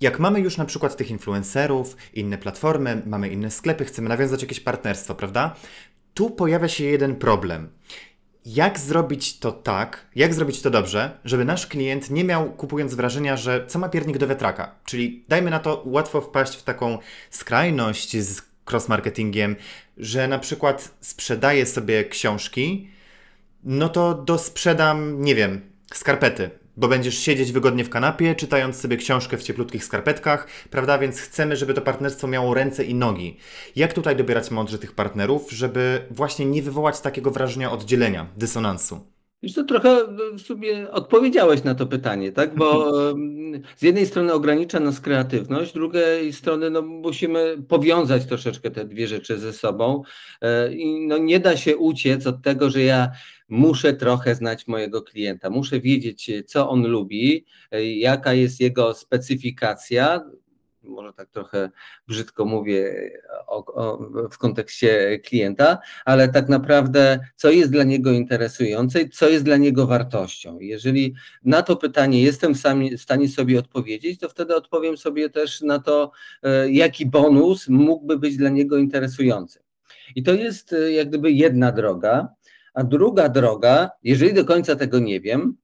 Jak 0.00 0.18
mamy 0.18 0.40
już 0.40 0.56
na 0.56 0.64
przykład 0.64 0.96
tych 0.96 1.10
influencerów, 1.10 1.96
inne 2.14 2.38
platformy, 2.38 3.02
mamy 3.06 3.28
inne 3.28 3.50
sklepy, 3.50 3.84
chcemy 3.84 4.08
nawiązać 4.08 4.42
jakieś 4.42 4.60
partnerstwo, 4.60 5.14
prawda? 5.14 5.54
Tu 6.14 6.30
pojawia 6.30 6.68
się 6.68 6.84
jeden 6.84 7.16
problem. 7.16 7.68
Jak 8.46 8.78
zrobić 8.78 9.38
to 9.38 9.52
tak, 9.52 10.06
jak 10.14 10.34
zrobić 10.34 10.62
to 10.62 10.70
dobrze, 10.70 11.18
żeby 11.24 11.44
nasz 11.44 11.66
klient 11.66 12.10
nie 12.10 12.24
miał 12.24 12.52
kupując 12.52 12.94
wrażenia, 12.94 13.36
że 13.36 13.66
co 13.66 13.78
ma 13.78 13.88
piernik 13.88 14.18
do 14.18 14.26
wiatraka? 14.26 14.74
Czyli 14.84 15.24
dajmy 15.28 15.50
na 15.50 15.58
to 15.58 15.82
łatwo 15.86 16.20
wpaść 16.20 16.56
w 16.56 16.62
taką 16.62 16.98
skrajność 17.30 18.16
z 18.16 18.53
cross-marketingiem, 18.70 19.56
że 19.96 20.28
na 20.28 20.38
przykład 20.38 20.94
sprzedaję 21.00 21.66
sobie 21.66 22.04
książki, 22.04 22.88
no 23.64 23.88
to 23.88 24.14
dosprzedam, 24.14 25.22
nie 25.22 25.34
wiem, 25.34 25.60
skarpety, 25.92 26.50
bo 26.76 26.88
będziesz 26.88 27.18
siedzieć 27.18 27.52
wygodnie 27.52 27.84
w 27.84 27.90
kanapie, 27.90 28.34
czytając 28.34 28.76
sobie 28.76 28.96
książkę 28.96 29.36
w 29.36 29.42
cieplutkich 29.42 29.84
skarpetkach, 29.84 30.46
prawda? 30.70 30.98
Więc 30.98 31.20
chcemy, 31.20 31.56
żeby 31.56 31.74
to 31.74 31.82
partnerstwo 31.82 32.26
miało 32.26 32.54
ręce 32.54 32.84
i 32.84 32.94
nogi. 32.94 33.36
Jak 33.76 33.92
tutaj 33.92 34.16
dobierać 34.16 34.50
mądrze 34.50 34.78
tych 34.78 34.92
partnerów, 34.92 35.52
żeby 35.52 36.06
właśnie 36.10 36.46
nie 36.46 36.62
wywołać 36.62 37.00
takiego 37.00 37.30
wrażenia 37.30 37.70
oddzielenia, 37.72 38.26
dysonansu? 38.36 39.13
Już 39.44 39.52
to 39.52 39.64
trochę 39.64 39.98
w 40.38 40.40
sumie 40.40 40.90
odpowiedziałeś 40.90 41.64
na 41.64 41.74
to 41.74 41.86
pytanie, 41.86 42.32
tak? 42.32 42.54
Bo 42.54 42.90
em, 43.10 43.62
z 43.76 43.82
jednej 43.82 44.06
strony 44.06 44.32
ogranicza 44.32 44.80
nas 44.80 45.00
kreatywność, 45.00 45.70
z 45.70 45.74
drugiej 45.74 46.32
strony 46.32 46.70
no, 46.70 46.82
musimy 46.82 47.56
powiązać 47.68 48.26
troszeczkę 48.26 48.70
te 48.70 48.84
dwie 48.84 49.08
rzeczy 49.08 49.38
ze 49.38 49.52
sobą. 49.52 50.02
E, 50.42 50.74
I 50.74 51.06
no, 51.06 51.18
nie 51.18 51.40
da 51.40 51.56
się 51.56 51.76
uciec 51.76 52.26
od 52.26 52.42
tego, 52.42 52.70
że 52.70 52.82
ja 52.82 53.10
muszę 53.48 53.94
trochę 53.94 54.34
znać 54.34 54.66
mojego 54.66 55.02
klienta, 55.02 55.50
muszę 55.50 55.80
wiedzieć, 55.80 56.30
co 56.46 56.70
on 56.70 56.86
lubi, 56.86 57.44
e, 57.70 57.84
jaka 57.84 58.34
jest 58.34 58.60
jego 58.60 58.94
specyfikacja. 58.94 60.20
Może 60.84 61.12
tak 61.12 61.30
trochę 61.30 61.70
brzydko 62.08 62.44
mówię 62.44 63.10
o, 63.46 63.64
o, 63.74 63.98
w 64.30 64.38
kontekście 64.38 65.18
klienta, 65.18 65.78
ale 66.04 66.28
tak 66.28 66.48
naprawdę 66.48 67.20
co 67.34 67.50
jest 67.50 67.72
dla 67.72 67.84
niego 67.84 68.12
interesujące 68.12 69.02
i 69.02 69.10
co 69.10 69.28
jest 69.28 69.44
dla 69.44 69.56
niego 69.56 69.86
wartością. 69.86 70.58
Jeżeli 70.60 71.14
na 71.44 71.62
to 71.62 71.76
pytanie 71.76 72.22
jestem 72.22 72.54
w 72.54 73.00
stanie 73.00 73.28
sobie 73.28 73.58
odpowiedzieć, 73.58 74.20
to 74.20 74.28
wtedy 74.28 74.56
odpowiem 74.56 74.96
sobie 74.96 75.30
też 75.30 75.60
na 75.60 75.78
to, 75.78 76.10
e, 76.42 76.70
jaki 76.70 77.06
bonus 77.06 77.68
mógłby 77.68 78.18
być 78.18 78.36
dla 78.36 78.48
niego 78.48 78.76
interesujący. 78.76 79.60
I 80.14 80.22
to 80.22 80.32
jest 80.32 80.72
e, 80.72 80.92
jak 80.92 81.08
gdyby 81.08 81.32
jedna 81.32 81.72
droga, 81.72 82.28
a 82.74 82.84
druga 82.84 83.28
droga, 83.28 83.90
jeżeli 84.02 84.34
do 84.34 84.44
końca 84.44 84.76
tego 84.76 84.98
nie 84.98 85.20
wiem, 85.20 85.56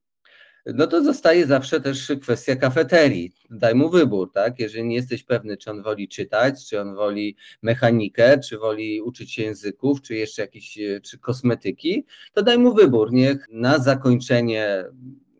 no 0.75 0.87
to 0.87 1.05
zostaje 1.05 1.47
zawsze 1.47 1.81
też 1.81 2.13
kwestia 2.23 2.57
kafeterii. 2.57 3.33
Daj 3.51 3.75
mu 3.75 3.91
wybór, 3.91 4.33
tak? 4.33 4.59
Jeżeli 4.59 4.85
nie 4.85 4.97
jesteś 4.97 5.23
pewny, 5.23 5.57
czy 5.57 5.71
on 5.71 5.83
woli 5.83 6.09
czytać, 6.09 6.69
czy 6.69 6.81
on 6.81 6.95
woli 6.95 7.37
mechanikę, 7.63 8.39
czy 8.39 8.59
woli 8.59 9.03
uczyć 9.03 9.33
się 9.33 9.43
języków, 9.43 10.03
czy 10.03 10.15
jeszcze 10.15 10.43
jakieś, 10.43 10.79
e, 10.79 11.01
czy 11.01 11.19
kosmetyki, 11.19 12.07
to 12.33 12.43
daj 12.43 12.59
mu 12.59 12.75
wybór. 12.75 13.13
Niech 13.13 13.47
na 13.51 13.79
zakończenie 13.79 14.85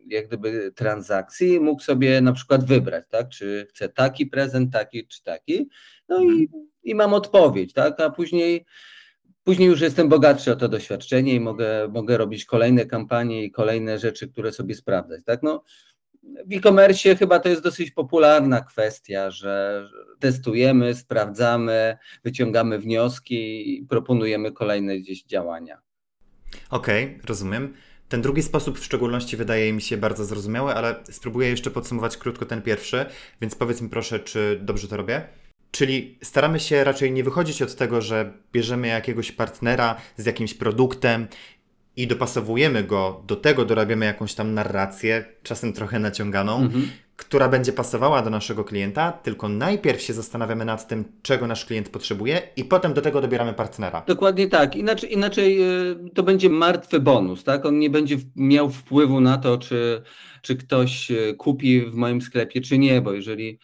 jak 0.07 0.27
gdyby 0.27 0.71
transakcji 0.75 1.59
mógł 1.59 1.81
sobie 1.81 2.21
na 2.21 2.33
przykład 2.33 2.65
wybrać, 2.65 3.05
tak? 3.09 3.29
Czy 3.29 3.67
chce 3.69 3.89
taki 3.89 4.25
prezent, 4.25 4.73
taki, 4.73 5.07
czy 5.07 5.23
taki. 5.23 5.69
No 6.09 6.23
i, 6.23 6.49
i 6.83 6.95
mam 6.95 7.13
odpowiedź, 7.13 7.73
tak? 7.73 7.99
A 7.99 8.09
później 8.09 8.65
Później 9.43 9.69
już 9.69 9.81
jestem 9.81 10.09
bogatszy 10.09 10.51
o 10.51 10.55
to 10.55 10.69
doświadczenie 10.69 11.33
i 11.33 11.39
mogę, 11.39 11.87
mogę 11.87 12.17
robić 12.17 12.45
kolejne 12.45 12.85
kampanie 12.85 13.43
i 13.43 13.51
kolejne 13.51 13.99
rzeczy, 13.99 14.27
które 14.27 14.51
sobie 14.51 14.75
sprawdzać. 14.75 15.21
Tak? 15.25 15.43
No, 15.43 15.63
w 16.23 16.53
e-commerce 16.53 17.15
chyba 17.15 17.39
to 17.39 17.49
jest 17.49 17.63
dosyć 17.63 17.91
popularna 17.91 18.61
kwestia, 18.61 19.31
że 19.31 19.85
testujemy, 20.19 20.95
sprawdzamy, 20.95 21.97
wyciągamy 22.23 22.79
wnioski 22.79 23.73
i 23.77 23.85
proponujemy 23.85 24.51
kolejne 24.51 24.97
gdzieś 24.97 25.23
działania. 25.23 25.81
Okej, 26.69 27.19
rozumiem. 27.27 27.73
Ten 28.09 28.21
drugi 28.21 28.43
sposób 28.43 28.79
w 28.79 28.85
szczególności 28.85 29.37
wydaje 29.37 29.73
mi 29.73 29.81
się 29.81 29.97
bardzo 29.97 30.25
zrozumiały, 30.25 30.73
ale 30.73 30.95
spróbuję 31.11 31.49
jeszcze 31.49 31.71
podsumować 31.71 32.17
krótko 32.17 32.45
ten 32.45 32.61
pierwszy, 32.61 33.05
więc 33.41 33.55
powiedz 33.55 33.81
mi 33.81 33.89
proszę, 33.89 34.19
czy 34.19 34.59
dobrze 34.63 34.87
to 34.87 34.97
robię? 34.97 35.27
Czyli 35.71 36.17
staramy 36.23 36.59
się 36.59 36.83
raczej 36.83 37.11
nie 37.11 37.23
wychodzić 37.23 37.61
od 37.61 37.75
tego, 37.75 38.01
że 38.01 38.33
bierzemy 38.53 38.87
jakiegoś 38.87 39.31
partnera 39.31 39.95
z 40.17 40.25
jakimś 40.25 40.53
produktem 40.53 41.27
i 41.97 42.07
dopasowujemy 42.07 42.83
go 42.83 43.23
do 43.27 43.35
tego, 43.35 43.65
dorabiamy 43.65 44.05
jakąś 44.05 44.33
tam 44.33 44.53
narrację, 44.53 45.25
czasem 45.43 45.73
trochę 45.73 45.99
naciąganą, 45.99 46.57
Mhm. 46.61 46.89
która 47.15 47.49
będzie 47.49 47.73
pasowała 47.73 48.21
do 48.21 48.29
naszego 48.29 48.63
klienta, 48.63 49.11
tylko 49.11 49.49
najpierw 49.49 50.01
się 50.01 50.13
zastanawiamy 50.13 50.65
nad 50.65 50.87
tym, 50.87 51.03
czego 51.21 51.47
nasz 51.47 51.65
klient 51.65 51.89
potrzebuje 51.89 52.41
i 52.55 52.65
potem 52.65 52.93
do 52.93 53.01
tego 53.01 53.21
dobieramy 53.21 53.53
partnera. 53.53 54.03
Dokładnie 54.07 54.47
tak. 54.47 54.75
Inaczej, 54.75 55.13
inaczej 55.13 55.61
y, 55.91 55.95
to 56.13 56.23
będzie 56.23 56.49
martwy 56.49 56.99
bonus, 56.99 57.43
tak? 57.43 57.65
On 57.65 57.79
nie 57.79 57.89
będzie 57.89 58.17
miał 58.35 58.69
wpływu 58.69 59.21
na 59.21 59.37
to, 59.37 59.57
czy, 59.57 60.01
czy 60.41 60.55
ktoś 60.55 61.11
y, 61.11 61.35
kupi 61.37 61.81
w 61.81 61.93
moim 61.93 62.21
sklepie, 62.21 62.61
czy 62.61 62.77
nie, 62.77 63.01
bo 63.01 63.13
jeżeli 63.13 63.59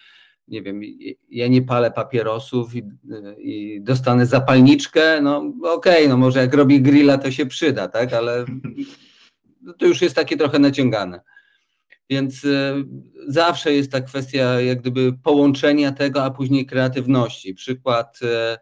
nie 0.47 0.61
wiem, 0.61 0.81
ja 1.29 1.47
nie 1.47 1.61
palę 1.61 1.91
papierosów 1.91 2.75
i, 2.75 2.83
i 3.37 3.81
dostanę 3.81 4.25
zapalniczkę, 4.25 5.21
no 5.21 5.53
okej, 5.63 6.09
no 6.09 6.17
może 6.17 6.39
jak 6.39 6.53
robi 6.53 6.81
grilla, 6.81 7.17
to 7.17 7.31
się 7.31 7.45
przyda, 7.45 7.87
tak? 7.87 8.13
Ale 8.13 8.45
to 9.79 9.85
już 9.85 10.01
jest 10.01 10.15
takie 10.15 10.37
trochę 10.37 10.59
naciągane. 10.59 11.21
Więc 12.09 12.43
y, 12.43 12.85
zawsze 13.27 13.73
jest 13.73 13.91
ta 13.91 14.01
kwestia 14.01 14.61
jak 14.61 14.81
gdyby 14.81 15.13
połączenia 15.23 15.91
tego, 15.91 16.23
a 16.23 16.31
później 16.31 16.65
kreatywności. 16.65 17.53
Przykład 17.53 18.19
y, 18.21 18.57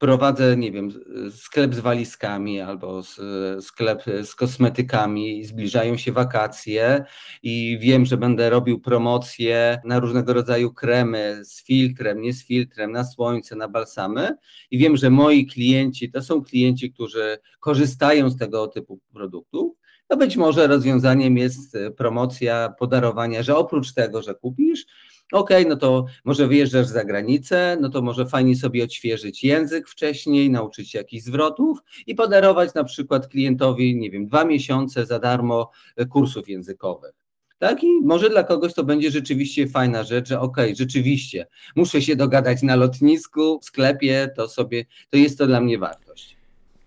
prowadzę, 0.00 0.56
nie 0.56 0.72
wiem, 0.72 0.90
sklep 1.30 1.74
z 1.74 1.78
walizkami 1.78 2.60
albo 2.60 3.02
z, 3.02 3.16
sklep 3.64 4.02
z 4.22 4.34
kosmetykami, 4.34 5.44
zbliżają 5.44 5.96
się 5.96 6.12
wakacje 6.12 7.04
i 7.42 7.78
wiem, 7.80 8.06
że 8.06 8.16
będę 8.16 8.50
robił 8.50 8.80
promocje 8.80 9.80
na 9.84 10.00
różnego 10.00 10.32
rodzaju 10.32 10.74
kremy 10.74 11.40
z 11.44 11.64
filtrem, 11.64 12.20
nie 12.20 12.32
z 12.32 12.46
filtrem, 12.46 12.92
na 12.92 13.04
słońce, 13.04 13.56
na 13.56 13.68
balsamy. 13.68 14.36
I 14.70 14.78
wiem, 14.78 14.96
że 14.96 15.10
moi 15.10 15.46
klienci 15.46 16.10
to 16.10 16.22
są 16.22 16.42
klienci, 16.42 16.92
którzy 16.92 17.38
korzystają 17.60 18.30
z 18.30 18.36
tego 18.36 18.66
typu 18.66 19.00
produktów, 19.12 19.72
to 20.08 20.16
być 20.16 20.36
może 20.36 20.66
rozwiązaniem 20.66 21.38
jest 21.38 21.76
promocja 21.96 22.74
podarowania, 22.78 23.42
że 23.42 23.56
oprócz 23.56 23.92
tego, 23.92 24.22
że 24.22 24.34
kupisz, 24.34 24.86
Okej, 25.32 25.66
no 25.66 25.76
to 25.76 26.06
może 26.24 26.48
wyjeżdżasz 26.48 26.86
za 26.86 27.04
granicę, 27.04 27.78
no 27.80 27.88
to 27.88 28.02
może 28.02 28.26
fajnie 28.26 28.56
sobie 28.56 28.84
odświeżyć 28.84 29.44
język 29.44 29.88
wcześniej, 29.88 30.50
nauczyć 30.50 30.90
się 30.90 30.98
jakichś 30.98 31.24
zwrotów 31.24 31.78
i 32.06 32.14
podarować 32.14 32.74
na 32.74 32.84
przykład 32.84 33.28
klientowi, 33.28 33.96
nie 33.96 34.10
wiem, 34.10 34.26
dwa 34.26 34.44
miesiące 34.44 35.06
za 35.06 35.18
darmo 35.18 35.70
e, 35.96 36.06
kursów 36.06 36.48
językowych. 36.48 37.12
Tak, 37.58 37.84
i 37.84 38.00
może 38.04 38.30
dla 38.30 38.44
kogoś 38.44 38.74
to 38.74 38.84
będzie 38.84 39.10
rzeczywiście 39.10 39.68
fajna 39.68 40.04
rzecz, 40.04 40.28
że 40.28 40.40
okej, 40.40 40.76
rzeczywiście, 40.76 41.46
muszę 41.76 42.02
się 42.02 42.16
dogadać 42.16 42.62
na 42.62 42.76
lotnisku, 42.76 43.60
w 43.60 43.64
sklepie, 43.64 44.30
to 44.36 44.48
sobie, 44.48 44.84
to 45.10 45.18
jest 45.18 45.38
to 45.38 45.46
dla 45.46 45.60
mnie 45.60 45.78
wartość. 45.78 46.40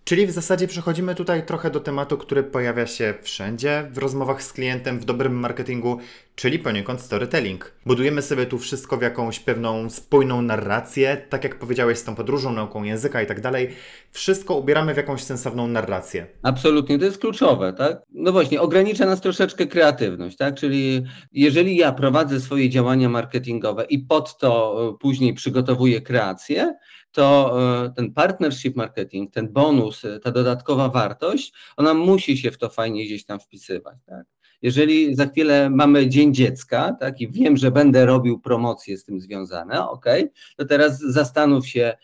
Czyli 0.03 0.27
w 0.27 0.31
zasadzie 0.31 0.67
przechodzimy 0.67 1.15
tutaj 1.15 1.45
trochę 1.45 1.71
do 1.71 1.79
tematu, 1.79 2.17
który 2.17 2.43
pojawia 2.43 2.87
się 2.87 3.13
wszędzie 3.21 3.89
w 3.91 3.97
rozmowach 3.97 4.43
z 4.43 4.53
klientem, 4.53 4.99
w 4.99 5.05
dobrym 5.05 5.33
marketingu, 5.33 5.97
czyli 6.35 6.59
poniekąd 6.59 7.01
storytelling. 7.01 7.73
Budujemy 7.85 8.21
sobie 8.21 8.45
tu 8.45 8.57
wszystko 8.57 8.97
w 8.97 9.01
jakąś 9.01 9.39
pewną 9.39 9.89
spójną 9.89 10.41
narrację, 10.41 11.25
tak 11.29 11.43
jak 11.43 11.59
powiedziałeś 11.59 11.97
z 11.97 12.03
tą 12.03 12.15
podróżą, 12.15 12.53
nauką 12.53 12.83
języka 12.83 13.21
i 13.21 13.25
tak 13.25 13.41
dalej. 13.41 13.69
Wszystko 14.11 14.55
ubieramy 14.55 14.93
w 14.93 14.97
jakąś 14.97 15.23
sensowną 15.23 15.67
narrację. 15.67 16.27
Absolutnie, 16.43 16.99
to 16.99 17.05
jest 17.05 17.17
kluczowe, 17.17 17.73
tak? 17.73 18.01
No 18.13 18.31
właśnie, 18.31 18.61
ogranicza 18.61 19.05
nas 19.05 19.21
troszeczkę 19.21 19.67
kreatywność, 19.67 20.37
tak? 20.37 20.55
Czyli 20.55 21.03
jeżeli 21.31 21.75
ja 21.75 21.91
prowadzę 21.91 22.39
swoje 22.39 22.69
działania 22.69 23.09
marketingowe 23.09 23.85
i 23.85 23.99
pod 23.99 24.37
to 24.37 24.81
e, 24.89 24.97
później 24.97 25.33
przygotowuję 25.33 26.01
kreację, 26.01 26.75
to 27.11 27.55
e, 27.85 27.93
ten 27.95 28.13
partnership 28.13 28.75
marketing, 28.75 29.33
ten 29.33 29.53
bonus, 29.53 30.05
e, 30.05 30.19
ta 30.19 30.31
dodatkowa 30.31 30.89
wartość, 30.89 31.53
ona 31.77 31.93
musi 31.93 32.37
się 32.37 32.51
w 32.51 32.57
to 32.57 32.69
fajnie 32.69 33.05
gdzieś 33.05 33.25
tam 33.25 33.39
wpisywać, 33.39 33.97
tak? 34.05 34.25
Jeżeli 34.63 35.15
za 35.15 35.25
chwilę 35.25 35.69
mamy 35.69 36.09
Dzień 36.09 36.33
Dziecka, 36.33 36.95
tak, 36.99 37.21
i 37.21 37.31
wiem, 37.31 37.57
że 37.57 37.71
będę 37.71 38.05
robił 38.05 38.39
promocje 38.39 38.97
z 38.97 39.05
tym 39.05 39.21
związane, 39.21 39.89
ok, 39.89 40.05
to 40.57 40.65
teraz 40.65 40.99
zastanów 40.99 41.67
się, 41.67 41.97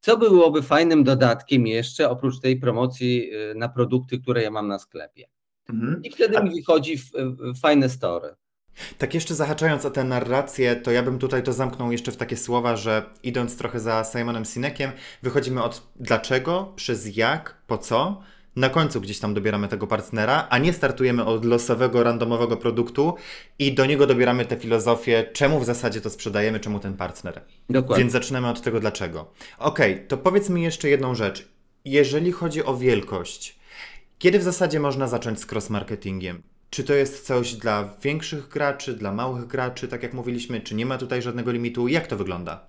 co 0.00 0.16
byłoby 0.16 0.62
fajnym 0.62 1.04
dodatkiem 1.04 1.66
jeszcze 1.66 2.10
oprócz 2.10 2.40
tej 2.40 2.56
promocji 2.60 3.30
y, 3.50 3.54
na 3.54 3.68
produkty, 3.68 4.18
które 4.18 4.42
ja 4.42 4.50
mam 4.50 4.68
na 4.68 4.78
sklepie? 4.78 5.28
I 6.02 6.10
wtedy 6.10 6.38
A- 6.38 6.42
mi 6.42 6.50
wychodzi 6.50 6.96
fajne 7.62 7.88
story. 7.88 8.34
Tak 8.98 9.14
jeszcze 9.14 9.34
zahaczając 9.34 9.84
o 9.84 9.90
tę 9.90 10.04
narrację, 10.04 10.76
to 10.76 10.90
ja 10.90 11.02
bym 11.02 11.18
tutaj 11.18 11.42
to 11.42 11.52
zamknął 11.52 11.92
jeszcze 11.92 12.12
w 12.12 12.16
takie 12.16 12.36
słowa, 12.36 12.76
że 12.76 13.02
idąc 13.22 13.56
trochę 13.56 13.80
za 13.80 14.04
Simonem 14.12 14.44
Sinekiem, 14.44 14.90
wychodzimy 15.22 15.62
od 15.62 15.82
dlaczego, 15.96 16.72
przez 16.76 17.16
jak, 17.16 17.62
po 17.66 17.78
co, 17.78 18.22
na 18.56 18.68
końcu 18.68 19.00
gdzieś 19.00 19.18
tam 19.18 19.34
dobieramy 19.34 19.68
tego 19.68 19.86
partnera, 19.86 20.46
a 20.50 20.58
nie 20.58 20.72
startujemy 20.72 21.24
od 21.24 21.44
losowego, 21.44 22.02
randomowego 22.02 22.56
produktu 22.56 23.14
i 23.58 23.72
do 23.72 23.86
niego 23.86 24.06
dobieramy 24.06 24.44
tę 24.44 24.56
filozofię, 24.56 25.30
czemu 25.32 25.60
w 25.60 25.64
zasadzie 25.64 26.00
to 26.00 26.10
sprzedajemy, 26.10 26.60
czemu 26.60 26.80
ten 26.80 26.94
partner. 26.94 27.44
Dokładnie. 27.70 28.04
Więc 28.04 28.12
zaczynamy 28.12 28.48
od 28.48 28.62
tego 28.62 28.80
dlaczego. 28.80 29.32
Okej, 29.58 30.06
to 30.08 30.16
powiedz 30.16 30.50
mi 30.50 30.62
jeszcze 30.62 30.88
jedną 30.88 31.14
rzecz. 31.14 31.48
Jeżeli 31.84 32.32
chodzi 32.32 32.64
o 32.64 32.76
wielkość, 32.76 33.58
kiedy 34.18 34.38
w 34.38 34.42
zasadzie 34.42 34.80
można 34.80 35.08
zacząć 35.08 35.40
z 35.40 35.46
cross-marketingiem? 35.46 36.42
Czy 36.70 36.84
to 36.84 36.94
jest 36.94 37.26
coś 37.26 37.54
dla 37.54 37.96
większych 38.02 38.48
graczy, 38.48 38.94
dla 38.94 39.12
małych 39.12 39.46
graczy, 39.46 39.88
tak 39.88 40.02
jak 40.02 40.14
mówiliśmy, 40.14 40.60
czy 40.60 40.74
nie 40.74 40.86
ma 40.86 40.98
tutaj 40.98 41.22
żadnego 41.22 41.50
limitu? 41.52 41.88
Jak 41.88 42.06
to 42.06 42.16
wygląda? 42.16 42.66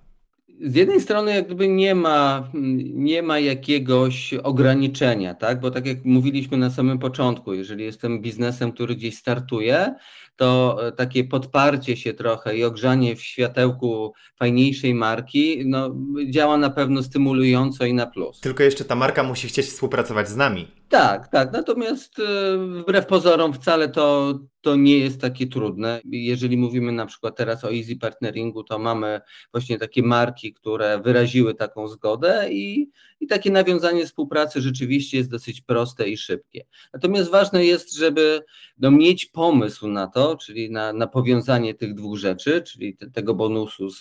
Z 0.62 0.74
jednej 0.74 1.00
strony 1.00 1.34
jak 1.34 1.46
gdyby 1.46 1.68
nie 1.68 1.94
ma, 1.94 2.50
nie 2.94 3.22
ma 3.22 3.38
jakiegoś 3.38 4.34
ograniczenia, 4.34 5.34
tak? 5.34 5.60
Bo 5.60 5.70
tak 5.70 5.86
jak 5.86 6.04
mówiliśmy 6.04 6.56
na 6.56 6.70
samym 6.70 6.98
początku, 6.98 7.54
jeżeli 7.54 7.84
jestem 7.84 8.22
biznesem, 8.22 8.72
który 8.72 8.94
gdzieś 8.94 9.16
startuje, 9.16 9.94
to 10.36 10.78
e, 10.86 10.92
takie 10.92 11.24
podparcie 11.24 11.96
się 11.96 12.14
trochę 12.14 12.56
i 12.56 12.64
ogrzanie 12.64 13.16
w 13.16 13.22
światełku 13.22 14.12
fajniejszej 14.38 14.94
marki, 14.94 15.62
no, 15.66 15.94
działa 16.30 16.56
na 16.56 16.70
pewno 16.70 17.02
stymulująco 17.02 17.84
i 17.84 17.94
na 17.94 18.06
plus. 18.06 18.40
Tylko 18.40 18.62
jeszcze 18.62 18.84
ta 18.84 18.94
marka 18.94 19.22
musi 19.22 19.48
chcieć 19.48 19.66
współpracować 19.66 20.28
z 20.28 20.36
nami. 20.36 20.79
Tak, 20.90 21.28
tak. 21.28 21.52
Natomiast 21.52 22.18
e, 22.18 22.22
wbrew 22.58 23.06
pozorom 23.06 23.52
wcale 23.52 23.88
to, 23.88 24.38
to 24.60 24.76
nie 24.76 24.98
jest 24.98 25.20
takie 25.20 25.46
trudne. 25.46 26.00
Jeżeli 26.04 26.56
mówimy 26.56 26.92
na 26.92 27.06
przykład 27.06 27.36
teraz 27.36 27.64
o 27.64 27.72
easy 27.72 27.96
partneringu, 27.96 28.64
to 28.64 28.78
mamy 28.78 29.20
właśnie 29.52 29.78
takie 29.78 30.02
marki, 30.02 30.54
które 30.54 31.00
wyraziły 31.00 31.54
taką 31.54 31.88
zgodę 31.88 32.52
i, 32.52 32.90
i 33.20 33.26
takie 33.26 33.50
nawiązanie 33.50 34.06
współpracy 34.06 34.60
rzeczywiście 34.60 35.18
jest 35.18 35.30
dosyć 35.30 35.60
proste 35.60 36.08
i 36.08 36.16
szybkie. 36.16 36.64
Natomiast 36.92 37.30
ważne 37.30 37.64
jest, 37.64 37.94
żeby 37.94 38.42
no, 38.78 38.90
mieć 38.90 39.26
pomysł 39.26 39.88
na 39.88 40.06
to, 40.06 40.36
czyli 40.36 40.70
na, 40.70 40.92
na 40.92 41.06
powiązanie 41.06 41.74
tych 41.74 41.94
dwóch 41.94 42.18
rzeczy, 42.18 42.62
czyli 42.62 42.96
te, 42.96 43.10
tego 43.10 43.34
bonusu 43.34 43.90
z, 43.90 43.98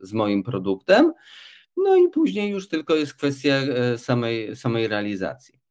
z 0.00 0.12
moim 0.12 0.42
produktem. 0.42 1.12
No 1.76 1.96
i 1.96 2.08
później 2.08 2.50
już 2.50 2.68
tylko 2.68 2.94
jest 2.94 3.14
kwestia 3.14 3.54
e, 3.54 3.98
samej, 3.98 4.56
samej 4.56 4.88
realizacji. 4.88 5.61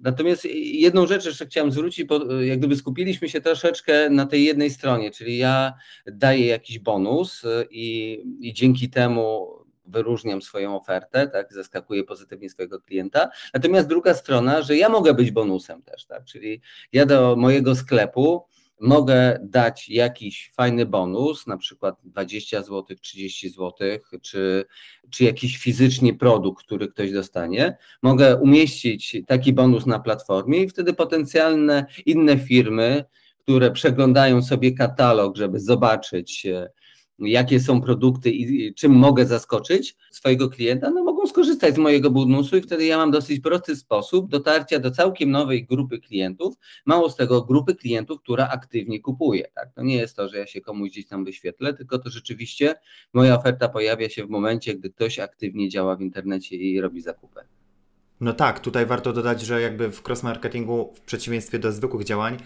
Natomiast 0.00 0.44
jedną 0.54 1.06
rzecz 1.06 1.24
jeszcze 1.24 1.46
chciałem 1.46 1.72
zwrócić, 1.72 2.04
bo 2.04 2.34
jak 2.34 2.58
gdyby 2.58 2.76
skupiliśmy 2.76 3.28
się 3.28 3.40
troszeczkę 3.40 4.10
na 4.10 4.26
tej 4.26 4.44
jednej 4.44 4.70
stronie, 4.70 5.10
czyli 5.10 5.38
ja 5.38 5.74
daję 6.06 6.46
jakiś 6.46 6.78
bonus 6.78 7.44
y, 7.44 7.66
i, 7.70 8.18
i 8.40 8.52
dzięki 8.52 8.90
temu 8.90 9.48
wyróżniam 9.86 10.42
swoją 10.42 10.76
ofertę, 10.76 11.28
tak, 11.28 11.52
zaskakuję 11.52 12.04
pozytywnie 12.04 12.50
swojego 12.50 12.80
klienta. 12.80 13.30
Natomiast 13.54 13.88
druga 13.88 14.14
strona, 14.14 14.62
że 14.62 14.76
ja 14.76 14.88
mogę 14.88 15.14
być 15.14 15.30
bonusem 15.30 15.82
też, 15.82 16.06
tak, 16.06 16.24
czyli 16.24 16.60
ja 16.92 17.06
do 17.06 17.36
mojego 17.36 17.74
sklepu 17.74 18.46
mogę 18.80 19.38
dać 19.42 19.88
jakiś 19.88 20.50
fajny 20.54 20.86
bonus, 20.86 21.46
na 21.46 21.56
przykład 21.56 21.96
20 22.04 22.62
zł, 22.62 22.84
30 23.00 23.48
zł, 23.48 23.72
czy, 24.22 24.64
czy 25.10 25.24
jakiś 25.24 25.58
fizycznie 25.58 26.14
produkt, 26.14 26.64
który 26.64 26.88
ktoś 26.88 27.12
dostanie. 27.12 27.76
Mogę 28.02 28.36
umieścić 28.36 29.16
taki 29.26 29.52
bonus 29.52 29.86
na 29.86 29.98
platformie 29.98 30.62
i 30.62 30.68
wtedy 30.68 30.92
potencjalne 30.92 31.86
inne 32.06 32.38
firmy, 32.38 33.04
które 33.42 33.70
przeglądają 33.70 34.42
sobie 34.42 34.72
katalog, 34.72 35.36
żeby 35.36 35.60
zobaczyć, 35.60 36.46
e, 36.46 36.70
jakie 37.20 37.60
są 37.60 37.80
produkty 37.80 38.30
i 38.30 38.74
czym 38.74 38.92
mogę 38.92 39.26
zaskoczyć 39.26 39.96
swojego 40.10 40.48
klienta, 40.48 40.90
no 40.90 41.04
mogą 41.04 41.26
skorzystać 41.26 41.74
z 41.74 41.78
mojego 41.78 42.10
bonusu 42.10 42.56
i 42.56 42.60
wtedy 42.60 42.84
ja 42.84 42.96
mam 42.96 43.10
dosyć 43.10 43.40
prosty 43.40 43.76
sposób 43.76 44.28
dotarcia 44.28 44.78
do 44.78 44.90
całkiem 44.90 45.30
nowej 45.30 45.66
grupy 45.66 45.98
klientów, 45.98 46.54
mało 46.86 47.10
z 47.10 47.16
tego 47.16 47.42
grupy 47.42 47.74
klientów, 47.74 48.20
która 48.20 48.48
aktywnie 48.48 49.00
kupuje. 49.00 49.48
Tak? 49.54 49.72
To 49.74 49.82
nie 49.82 49.96
jest 49.96 50.16
to, 50.16 50.28
że 50.28 50.38
ja 50.38 50.46
się 50.46 50.60
komuś 50.60 50.90
gdzieś 50.90 51.06
tam 51.06 51.24
wyświetlę, 51.24 51.74
tylko 51.74 51.98
to 51.98 52.10
rzeczywiście 52.10 52.74
moja 53.12 53.38
oferta 53.38 53.68
pojawia 53.68 54.08
się 54.08 54.26
w 54.26 54.30
momencie, 54.30 54.74
gdy 54.74 54.90
ktoś 54.90 55.18
aktywnie 55.18 55.68
działa 55.68 55.96
w 55.96 56.00
internecie 56.00 56.56
i 56.56 56.80
robi 56.80 57.00
zakupy. 57.00 57.40
No 58.20 58.32
tak, 58.32 58.60
tutaj 58.60 58.86
warto 58.86 59.12
dodać, 59.12 59.40
że 59.40 59.60
jakby 59.60 59.90
w 59.90 60.02
cross-marketingu, 60.02 60.94
w 60.94 61.00
przeciwieństwie 61.00 61.58
do 61.58 61.72
zwykłych 61.72 62.04
działań, 62.04 62.36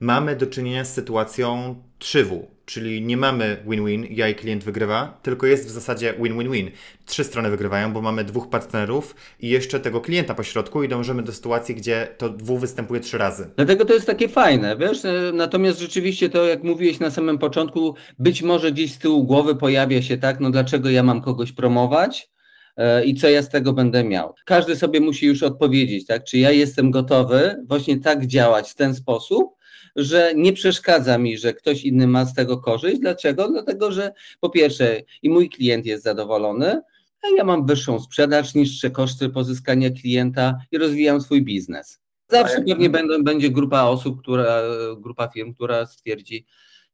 mamy 0.00 0.36
do 0.36 0.46
czynienia 0.46 0.84
z 0.84 0.94
sytuacją 0.94 1.76
3W. 1.98 2.40
Czyli 2.64 3.02
nie 3.02 3.16
mamy 3.16 3.56
win-win, 3.68 4.06
ja 4.10 4.28
i 4.28 4.34
klient 4.34 4.64
wygrywa, 4.64 5.18
tylko 5.22 5.46
jest 5.46 5.66
w 5.66 5.70
zasadzie 5.70 6.14
win-win-win. 6.22 6.70
Trzy 7.06 7.24
strony 7.24 7.50
wygrywają, 7.50 7.92
bo 7.92 8.02
mamy 8.02 8.24
dwóch 8.24 8.48
partnerów 8.50 9.14
i 9.40 9.48
jeszcze 9.48 9.80
tego 9.80 10.00
klienta 10.00 10.34
po 10.34 10.42
środku 10.42 10.82
i 10.82 10.88
dążymy 10.88 11.22
do 11.22 11.32
sytuacji, 11.32 11.74
gdzie 11.74 12.08
to 12.18 12.28
dwóch 12.28 12.60
występuje 12.60 13.00
trzy 13.00 13.18
razy. 13.18 13.50
Dlatego 13.56 13.84
to 13.84 13.94
jest 13.94 14.06
takie 14.06 14.28
fajne, 14.28 14.76
wiesz? 14.76 15.04
E, 15.04 15.32
Natomiast 15.34 15.78
rzeczywiście 15.80 16.28
to, 16.28 16.44
jak 16.46 16.62
mówiłeś 16.64 17.00
na 17.00 17.10
samym 17.10 17.38
początku, 17.38 17.94
być 18.18 18.42
może 18.42 18.72
gdzieś 18.72 18.92
z 18.92 18.98
tyłu 18.98 19.24
głowy 19.24 19.56
pojawia 19.56 20.02
się 20.02 20.18
tak, 20.18 20.40
no 20.40 20.50
dlaczego 20.50 20.90
ja 20.90 21.02
mam 21.02 21.20
kogoś 21.22 21.52
promować 21.52 22.30
e, 22.76 23.04
i 23.04 23.14
co 23.14 23.28
ja 23.28 23.42
z 23.42 23.48
tego 23.48 23.72
będę 23.72 24.04
miał. 24.04 24.34
Każdy 24.44 24.76
sobie 24.76 25.00
musi 25.00 25.26
już 25.26 25.42
odpowiedzieć, 25.42 26.06
tak? 26.06 26.24
Czy 26.24 26.38
ja 26.38 26.50
jestem 26.50 26.90
gotowy 26.90 27.56
właśnie 27.68 28.00
tak 28.00 28.26
działać 28.26 28.70
w 28.70 28.74
ten 28.74 28.94
sposób, 28.94 29.61
że 29.96 30.32
nie 30.36 30.52
przeszkadza 30.52 31.18
mi, 31.18 31.38
że 31.38 31.54
ktoś 31.54 31.84
inny 31.84 32.06
ma 32.06 32.24
z 32.24 32.34
tego 32.34 32.58
korzyść. 32.58 32.98
Dlaczego? 32.98 33.48
Dlatego, 33.48 33.92
że 33.92 34.12
po 34.40 34.50
pierwsze 34.50 35.02
i 35.22 35.30
mój 35.30 35.50
klient 35.50 35.86
jest 35.86 36.04
zadowolony, 36.04 36.80
a 37.22 37.26
ja 37.36 37.44
mam 37.44 37.66
wyższą 37.66 38.00
sprzedaż, 38.00 38.54
niższe 38.54 38.90
koszty 38.90 39.28
pozyskania 39.28 39.90
klienta 39.90 40.58
i 40.70 40.78
rozwijam 40.78 41.20
swój 41.20 41.42
biznes. 41.42 42.00
Zawsze 42.28 42.62
pewnie 42.62 42.90
będą, 42.90 43.24
będzie 43.24 43.50
grupa 43.50 43.82
osób, 43.82 44.20
która, 44.20 44.62
grupa 44.96 45.28
firm, 45.28 45.54
która 45.54 45.86
stwierdzi, 45.86 46.46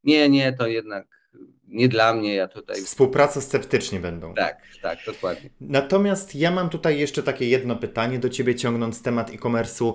nie, 0.05 0.29
nie, 0.29 0.53
to 0.53 0.66
jednak 0.66 1.18
nie 1.68 1.88
dla 1.88 2.14
mnie, 2.14 2.35
ja 2.35 2.48
tutaj. 2.48 2.83
Współpraca 2.83 3.40
sceptyczni 3.40 4.01
będą. 4.01 4.35
Tak, 4.35 4.62
tak, 4.83 4.98
dokładnie. 5.07 5.51
Natomiast 5.61 6.35
ja 6.35 6.51
mam 6.51 6.68
tutaj 6.68 6.98
jeszcze 6.98 7.22
takie 7.22 7.48
jedno 7.48 7.77
pytanie 7.77 8.18
do 8.18 8.29
Ciebie, 8.29 8.55
ciągnąc 8.55 9.03
temat 9.03 9.31
e-commerce'u. 9.31 9.92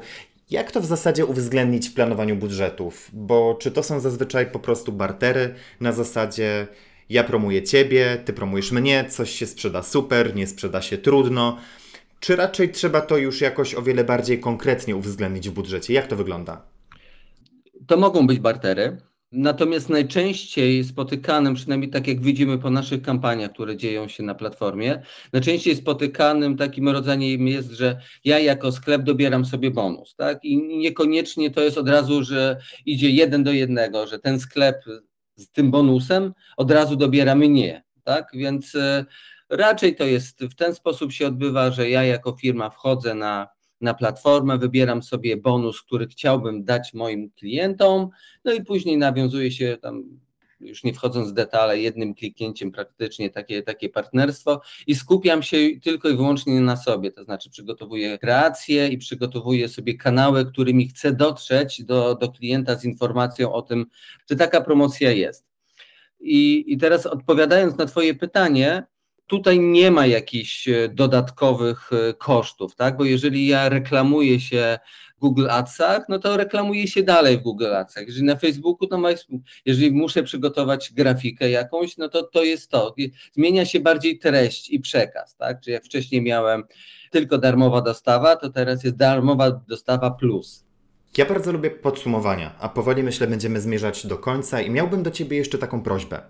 Jak 0.51 0.71
to 0.71 0.81
w 0.81 0.85
zasadzie 0.85 1.25
uwzględnić 1.25 1.89
w 1.89 1.93
planowaniu 1.93 2.35
budżetów? 2.35 3.09
Bo 3.13 3.57
czy 3.59 3.71
to 3.71 3.83
są 3.83 3.99
zazwyczaj 3.99 4.51
po 4.51 4.59
prostu 4.59 4.91
bartery 4.91 5.55
na 5.79 5.91
zasadzie 5.91 6.67
ja 7.09 7.23
promuję 7.23 7.63
Ciebie, 7.63 8.21
Ty 8.25 8.33
promujesz 8.33 8.71
mnie, 8.71 9.05
coś 9.09 9.31
się 9.31 9.45
sprzeda 9.45 9.83
super, 9.83 10.35
nie 10.35 10.47
sprzeda 10.47 10.81
się 10.81 10.97
trudno? 10.97 11.57
Czy 12.19 12.35
raczej 12.35 12.71
trzeba 12.71 13.01
to 13.01 13.17
już 13.17 13.41
jakoś 13.41 13.75
o 13.75 13.81
wiele 13.81 14.03
bardziej 14.03 14.39
konkretnie 14.39 14.95
uwzględnić 14.95 15.49
w 15.49 15.53
budżecie? 15.53 15.93
Jak 15.93 16.07
to 16.07 16.15
wygląda? 16.15 16.61
To 17.87 17.97
mogą 17.97 18.27
być 18.27 18.39
bartery. 18.39 18.97
Natomiast 19.35 19.89
najczęściej 19.89 20.83
spotykanym, 20.83 21.53
przynajmniej 21.53 21.89
tak 21.89 22.07
jak 22.07 22.21
widzimy 22.21 22.57
po 22.57 22.69
naszych 22.69 23.01
kampaniach, 23.01 23.51
które 23.51 23.77
dzieją 23.77 24.07
się 24.07 24.23
na 24.23 24.35
platformie, 24.35 25.01
najczęściej 25.33 25.75
spotykanym 25.75 26.57
takim 26.57 26.89
rodzajem 26.89 27.47
jest, 27.47 27.71
że 27.71 28.01
ja 28.23 28.39
jako 28.39 28.71
sklep 28.71 29.01
dobieram 29.01 29.45
sobie 29.45 29.71
bonus, 29.71 30.15
tak? 30.15 30.45
I 30.45 30.77
niekoniecznie 30.77 31.51
to 31.51 31.61
jest 31.61 31.77
od 31.77 31.89
razu, 31.89 32.23
że 32.23 32.57
idzie 32.85 33.09
jeden 33.09 33.43
do 33.43 33.51
jednego, 33.51 34.07
że 34.07 34.19
ten 34.19 34.39
sklep 34.39 34.83
z 35.35 35.49
tym 35.51 35.71
bonusem 35.71 36.33
od 36.57 36.71
razu 36.71 36.95
dobiera 36.95 37.35
mnie, 37.35 37.83
tak? 38.03 38.27
Więc 38.33 38.75
e, 38.75 39.05
raczej 39.49 39.95
to 39.95 40.03
jest 40.03 40.43
w 40.43 40.55
ten 40.55 40.75
sposób 40.75 41.11
się 41.11 41.27
odbywa, 41.27 41.71
że 41.71 41.89
ja 41.89 42.03
jako 42.03 42.35
firma 42.35 42.69
wchodzę 42.69 43.15
na 43.15 43.47
na 43.83 43.93
platformę, 43.93 44.57
wybieram 44.57 45.03
sobie 45.03 45.37
bonus, 45.37 45.81
który 45.81 46.07
chciałbym 46.07 46.63
dać 46.63 46.93
moim 46.93 47.31
klientom, 47.31 48.09
no 48.45 48.53
i 48.53 48.63
później 48.63 48.97
nawiązuje 48.97 49.51
się 49.51 49.77
tam, 49.81 50.03
już 50.59 50.83
nie 50.83 50.93
wchodząc 50.93 51.29
w 51.29 51.33
detale, 51.33 51.79
jednym 51.79 52.15
kliknięciem 52.15 52.71
praktycznie 52.71 53.29
takie, 53.29 53.63
takie 53.63 53.89
partnerstwo 53.89 54.61
i 54.87 54.95
skupiam 54.95 55.43
się 55.43 55.57
tylko 55.83 56.09
i 56.09 56.15
wyłącznie 56.15 56.61
na 56.61 56.77
sobie, 56.77 57.11
to 57.11 57.23
znaczy 57.23 57.49
przygotowuję 57.49 58.17
kreację 58.17 58.87
i 58.87 58.97
przygotowuję 58.97 59.69
sobie 59.69 59.97
kanały, 59.97 60.45
którymi 60.45 60.87
chcę 60.87 61.13
dotrzeć 61.13 61.83
do, 61.83 62.15
do 62.15 62.31
klienta 62.31 62.75
z 62.75 62.85
informacją 62.85 63.53
o 63.53 63.61
tym, 63.61 63.85
że 64.29 64.35
taka 64.35 64.61
promocja 64.61 65.11
jest. 65.11 65.45
I, 66.19 66.73
I 66.73 66.77
teraz 66.77 67.05
odpowiadając 67.05 67.77
na 67.77 67.85
Twoje 67.85 68.15
pytanie, 68.15 68.83
tutaj 69.27 69.59
nie 69.59 69.91
ma 69.91 70.05
jakichś 70.05 70.67
e, 70.67 70.89
dodatkowych 70.89 71.89
e, 71.93 72.13
kosztów, 72.13 72.75
tak? 72.75 72.97
Bo 72.97 73.05
jeżeli 73.05 73.47
ja 73.47 73.69
reklamuję 73.69 74.39
się 74.39 74.79
w 75.17 75.19
Google 75.19 75.49
Adsach, 75.49 76.05
no 76.09 76.19
to 76.19 76.37
reklamuję 76.37 76.87
się 76.87 77.03
dalej 77.03 77.37
w 77.37 77.41
Google 77.41 77.75
Adsach. 77.75 78.07
Jeżeli 78.07 78.25
na 78.25 78.35
Facebooku, 78.35 78.87
to 78.87 79.01
jeżeli 79.65 79.91
muszę 79.91 80.23
przygotować 80.23 80.93
grafikę 80.93 81.49
jakąś, 81.49 81.97
no 81.97 82.09
to 82.09 82.23
to 82.23 82.43
jest 82.43 82.71
to. 82.71 82.95
Zmienia 83.31 83.65
się 83.65 83.79
bardziej 83.79 84.19
treść 84.19 84.69
i 84.69 84.79
przekaz, 84.79 85.35
tak? 85.35 85.61
Czy 85.61 85.71
jak 85.71 85.85
wcześniej 85.85 86.21
miałem 86.21 86.63
tylko 87.11 87.37
darmowa 87.37 87.81
dostawa, 87.81 88.35
to 88.35 88.49
teraz 88.49 88.83
jest 88.83 88.95
darmowa 88.95 89.51
dostawa 89.51 90.11
plus. 90.11 90.62
Ja 91.17 91.25
bardzo 91.25 91.51
lubię 91.51 91.71
podsumowania, 91.71 92.55
a 92.59 92.69
powoli 92.69 93.03
myślę 93.03 93.27
będziemy 93.27 93.61
zmierzać 93.61 94.07
do 94.07 94.17
końca 94.17 94.61
i 94.61 94.69
miałbym 94.69 95.03
do 95.03 95.11
Ciebie 95.11 95.37
jeszcze 95.37 95.57
taką 95.57 95.81
prośbę. 95.81 96.21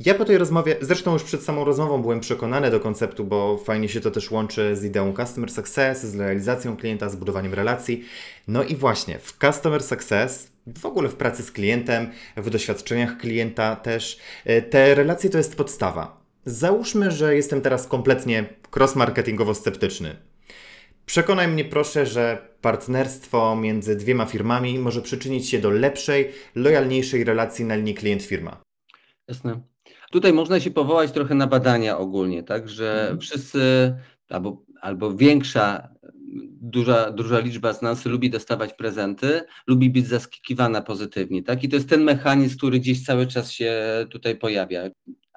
Ja 0.00 0.14
po 0.14 0.24
tej 0.24 0.38
rozmowie, 0.38 0.76
zresztą 0.80 1.12
już 1.12 1.22
przed 1.22 1.42
samą 1.42 1.64
rozmową 1.64 2.02
byłem 2.02 2.20
przekonany 2.20 2.70
do 2.70 2.80
konceptu, 2.80 3.24
bo 3.24 3.58
fajnie 3.58 3.88
się 3.88 4.00
to 4.00 4.10
też 4.10 4.30
łączy 4.30 4.76
z 4.76 4.84
ideą 4.84 5.14
Customer 5.16 5.50
Success, 5.50 6.04
z 6.04 6.16
realizacją 6.16 6.76
klienta, 6.76 7.08
z 7.08 7.16
budowaniem 7.16 7.54
relacji. 7.54 8.04
No 8.48 8.64
i 8.64 8.76
właśnie 8.76 9.18
w 9.18 9.38
Customer 9.38 9.82
Success, 9.82 10.52
w 10.66 10.86
ogóle 10.86 11.08
w 11.08 11.14
pracy 11.14 11.42
z 11.42 11.52
klientem, 11.52 12.10
w 12.36 12.50
doświadczeniach 12.50 13.18
klienta 13.18 13.76
też, 13.76 14.18
e, 14.44 14.62
te 14.62 14.94
relacje 14.94 15.30
to 15.30 15.38
jest 15.38 15.56
podstawa. 15.56 16.20
Załóżmy, 16.44 17.10
że 17.10 17.36
jestem 17.36 17.60
teraz 17.60 17.86
kompletnie 17.86 18.44
cross-marketingowo 18.76 19.54
sceptyczny. 19.54 20.29
Przekonaj 21.06 21.48
mnie 21.48 21.64
proszę, 21.64 22.06
że 22.06 22.48
partnerstwo 22.60 23.56
między 23.56 23.96
dwiema 23.96 24.26
firmami 24.26 24.78
może 24.78 25.02
przyczynić 25.02 25.48
się 25.48 25.58
do 25.58 25.70
lepszej, 25.70 26.32
lojalniejszej 26.54 27.24
relacji 27.24 27.64
na 27.64 27.76
linii 27.76 27.94
klient-firma. 27.94 28.62
Jasne. 29.28 29.60
Tutaj 30.10 30.32
można 30.32 30.60
się 30.60 30.70
powołać 30.70 31.12
trochę 31.12 31.34
na 31.34 31.46
badania 31.46 31.98
ogólnie, 31.98 32.42
tak, 32.42 32.68
że 32.68 33.00
mhm. 33.00 33.20
wszyscy 33.20 33.94
albo, 34.28 34.62
albo 34.80 35.14
większa, 35.14 35.88
duża, 36.60 37.10
duża 37.10 37.38
liczba 37.38 37.72
z 37.72 37.82
nas 37.82 38.06
lubi 38.06 38.30
dostawać 38.30 38.72
prezenty, 38.72 39.42
lubi 39.66 39.90
być 39.90 40.06
zaskakiwana 40.06 40.82
pozytywnie, 40.82 41.42
tak, 41.42 41.64
i 41.64 41.68
to 41.68 41.76
jest 41.76 41.88
ten 41.88 42.02
mechanizm, 42.02 42.56
który 42.56 42.80
gdzieś 42.80 43.04
cały 43.04 43.26
czas 43.26 43.52
się 43.52 43.82
tutaj 44.10 44.36
pojawia. 44.36 44.82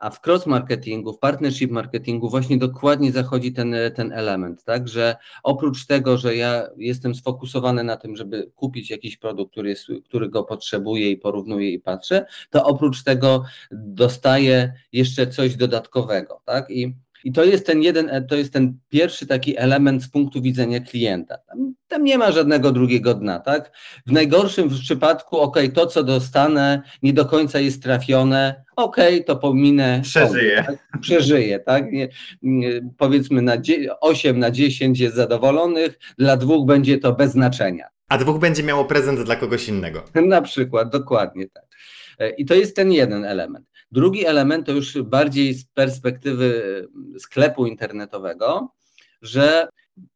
A 0.03 0.09
w 0.09 0.21
cross 0.27 0.45
marketingu, 0.45 1.13
w 1.13 1.19
partnership 1.19 1.71
marketingu 1.71 2.29
właśnie 2.29 2.57
dokładnie 2.57 3.11
zachodzi 3.11 3.53
ten, 3.53 3.75
ten 3.95 4.11
element, 4.11 4.63
tak, 4.63 4.87
że 4.87 5.15
oprócz 5.43 5.85
tego, 5.85 6.17
że 6.17 6.35
ja 6.35 6.67
jestem 6.77 7.15
sfokusowany 7.15 7.83
na 7.83 7.97
tym, 7.97 8.15
żeby 8.15 8.51
kupić 8.55 8.89
jakiś 8.89 9.17
produkt, 9.17 9.51
który, 9.51 9.69
jest, 9.69 9.87
który 10.05 10.29
go 10.29 10.43
potrzebuję 10.43 11.11
i 11.11 11.17
porównuję 11.17 11.71
i 11.71 11.79
patrzę, 11.79 12.25
to 12.49 12.65
oprócz 12.65 13.03
tego 13.03 13.43
dostaję 13.71 14.73
jeszcze 14.91 15.27
coś 15.27 15.55
dodatkowego, 15.55 16.41
tak, 16.45 16.69
i 16.69 16.95
i 17.23 17.31
to 17.31 17.43
jest 17.43 17.65
ten 17.65 17.81
jeden, 17.81 18.25
to 18.29 18.35
jest 18.35 18.53
ten 18.53 18.77
pierwszy 18.89 19.27
taki 19.27 19.57
element 19.57 20.03
z 20.03 20.09
punktu 20.09 20.41
widzenia 20.41 20.79
klienta. 20.79 21.37
Tam, 21.37 21.73
tam 21.87 22.03
nie 22.03 22.17
ma 22.17 22.31
żadnego 22.31 22.71
drugiego 22.71 23.13
dna, 23.13 23.39
tak? 23.39 23.71
W 24.05 24.11
najgorszym 24.11 24.69
przypadku, 24.69 25.39
ok, 25.39 25.57
to 25.73 25.85
co 25.85 26.03
dostanę 26.03 26.81
nie 27.03 27.13
do 27.13 27.25
końca 27.25 27.59
jest 27.59 27.83
trafione, 27.83 28.63
ok, 28.75 28.97
to 29.25 29.35
pominę. 29.35 29.99
Przeżyję. 30.03 30.63
Tak? 30.67 31.01
Przeżyję, 31.01 31.59
tak? 31.59 31.91
Nie, 31.91 32.09
nie, 32.41 32.81
powiedzmy 32.97 33.41
na 33.41 33.57
8 34.01 34.39
na 34.39 34.51
10 34.51 34.99
jest 34.99 35.15
zadowolonych, 35.15 35.99
dla 36.17 36.37
dwóch 36.37 36.65
będzie 36.65 36.97
to 36.97 37.13
bez 37.13 37.31
znaczenia. 37.31 37.87
A 38.09 38.17
dwóch 38.17 38.39
będzie 38.39 38.63
miało 38.63 38.85
prezent 38.85 39.21
dla 39.21 39.35
kogoś 39.35 39.67
innego. 39.67 40.03
Na 40.15 40.41
przykład, 40.41 40.89
dokładnie 40.89 41.49
tak. 41.49 41.63
E, 42.19 42.29
I 42.29 42.45
to 42.45 42.55
jest 42.55 42.75
ten 42.75 42.91
jeden 42.91 43.25
element. 43.25 43.72
Drugi 43.93 44.25
element 44.25 44.65
to 44.65 44.71
już 44.71 45.01
bardziej 45.01 45.53
z 45.53 45.65
perspektywy 45.65 46.73
e, 47.15 47.19
sklepu 47.19 47.65
internetowego, 47.65 48.73
że 49.21 49.67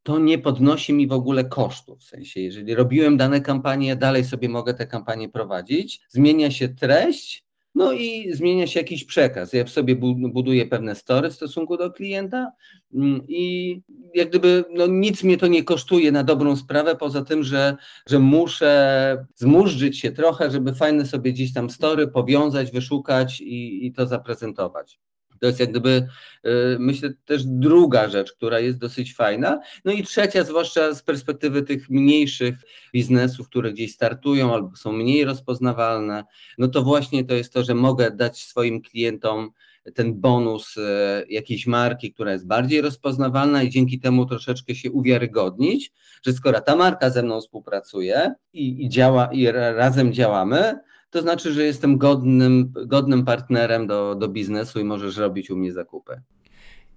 to 0.04 0.20
nie 0.20 0.40
podnosi 0.40 0.94
mi 0.94 1.08
w 1.08 1.12
ogóle 1.12 1.46
kosztów. 1.46 2.00
W 2.00 2.04
sensie, 2.04 2.42
jeżeli 2.42 2.76
robiłem 2.76 3.18
dane 3.18 3.42
kampanie, 3.42 3.96
dalej 3.96 4.24
sobie 4.24 4.50
mogę 4.50 4.74
te 4.74 4.88
kampanie 4.88 5.30
prowadzić, 5.30 6.02
zmienia 6.10 6.52
się 6.52 6.70
treść, 6.70 7.44
no 7.78 7.92
i 7.92 8.34
zmienia 8.34 8.68
się 8.68 8.80
jakiś 8.80 9.06
przekaz. 9.06 9.54
Ja 9.54 9.68
sobie 9.68 9.96
buduję 9.96 10.66
pewne 10.66 10.96
story 10.96 11.30
w 11.30 11.34
stosunku 11.34 11.78
do 11.78 11.92
klienta 11.92 12.52
mm, 12.94 13.22
i 13.28 13.82
jak 14.14 14.30
gdyby 14.30 14.66
no 14.74 14.88
nic 14.88 15.24
mnie 15.24 15.38
to 15.38 15.48
nie 15.48 15.64
kosztuje 15.64 16.12
na 16.12 16.24
dobrą 16.24 16.56
sprawę, 16.56 16.96
poza 16.96 17.22
tym, 17.22 17.44
że, 17.44 17.78
że 18.10 18.20
muszę 18.20 19.26
zmurzyć 19.36 20.00
się 20.00 20.12
trochę, 20.12 20.52
żeby 20.52 20.76
fajne 20.76 21.06
sobie 21.06 21.34
gdzieś 21.34 21.54
tam 21.54 21.70
story 21.70 22.08
powiązać, 22.08 22.72
wyszukać 22.72 23.42
i, 23.42 23.86
i 23.86 23.94
to 23.94 24.08
zaprezentować. 24.08 25.00
To 25.40 25.48
jest 25.48 25.60
jak 25.60 25.70
gdyby, 25.70 26.08
y, 26.46 26.50
myślę, 26.80 27.10
też 27.26 27.46
druga 27.46 28.10
rzecz, 28.10 28.34
która 28.34 28.60
jest 28.60 28.78
dosyć 28.78 29.16
fajna. 29.16 29.60
No 29.86 29.92
i 29.92 30.04
trzecia, 30.04 30.44
zwłaszcza 30.44 30.94
z 30.94 31.04
perspektywy 31.04 31.64
tych 31.64 31.90
mniejszych 31.90 32.56
biznesów, 32.94 33.50
które 33.50 33.74
gdzieś 33.74 33.94
startują 33.94 34.54
albo 34.54 34.76
są 34.76 34.92
mniej 34.92 35.26
rozpoznawalne, 35.26 36.24
no 36.58 36.68
to 36.68 36.84
właśnie 36.84 37.26
to 37.26 37.34
jest 37.34 37.54
to, 37.54 37.64
że 37.64 37.74
mogę 37.74 38.12
dać 38.12 38.44
swoim 38.44 38.82
klientom 38.82 39.52
ten 39.96 40.22
bonus 40.22 40.78
y, 40.78 40.82
jakiejś 41.30 41.68
marki, 41.68 42.14
która 42.14 42.32
jest 42.32 42.48
bardziej 42.48 42.82
rozpoznawalna 42.82 43.64
i 43.64 43.70
dzięki 43.70 44.00
temu 44.00 44.26
troszeczkę 44.26 44.76
się 44.76 44.92
uwiarygodnić, 44.92 45.92
że 46.26 46.34
skoro 46.34 46.62
ta 46.62 46.76
marka 46.76 47.10
ze 47.10 47.24
mną 47.24 47.42
współpracuje 47.42 48.34
i, 48.54 48.86
i 48.86 48.90
działa 48.90 49.30
i 49.32 49.52
razem 49.52 50.14
działamy, 50.14 50.80
to 51.10 51.22
znaczy, 51.22 51.54
że 51.54 51.64
jestem 51.64 51.98
godnym, 51.98 52.74
godnym 52.86 53.26
partnerem 53.26 53.88
do, 53.88 54.16
do 54.16 54.28
biznesu 54.28 54.80
i 54.80 54.84
możesz 54.84 55.18
robić 55.18 55.50
u 55.50 55.58
mnie 55.58 55.74
zakupy. 55.74 56.22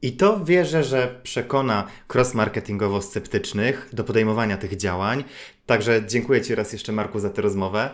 I 0.03 0.12
to 0.12 0.44
wierzę, 0.44 0.85
że 0.85 1.20
przekona 1.23 1.87
cross-marketingowo 2.14 3.03
sceptycznych 3.03 3.90
do 3.92 4.05
podejmowania 4.05 4.57
tych 4.57 4.77
działań. 4.77 5.25
Także 5.66 6.03
dziękuję 6.07 6.42
Ci 6.42 6.55
raz 6.55 6.73
jeszcze, 6.73 6.92
Marku, 6.92 7.20
za 7.20 7.31
tę 7.31 7.42
rozmowę. 7.42 7.90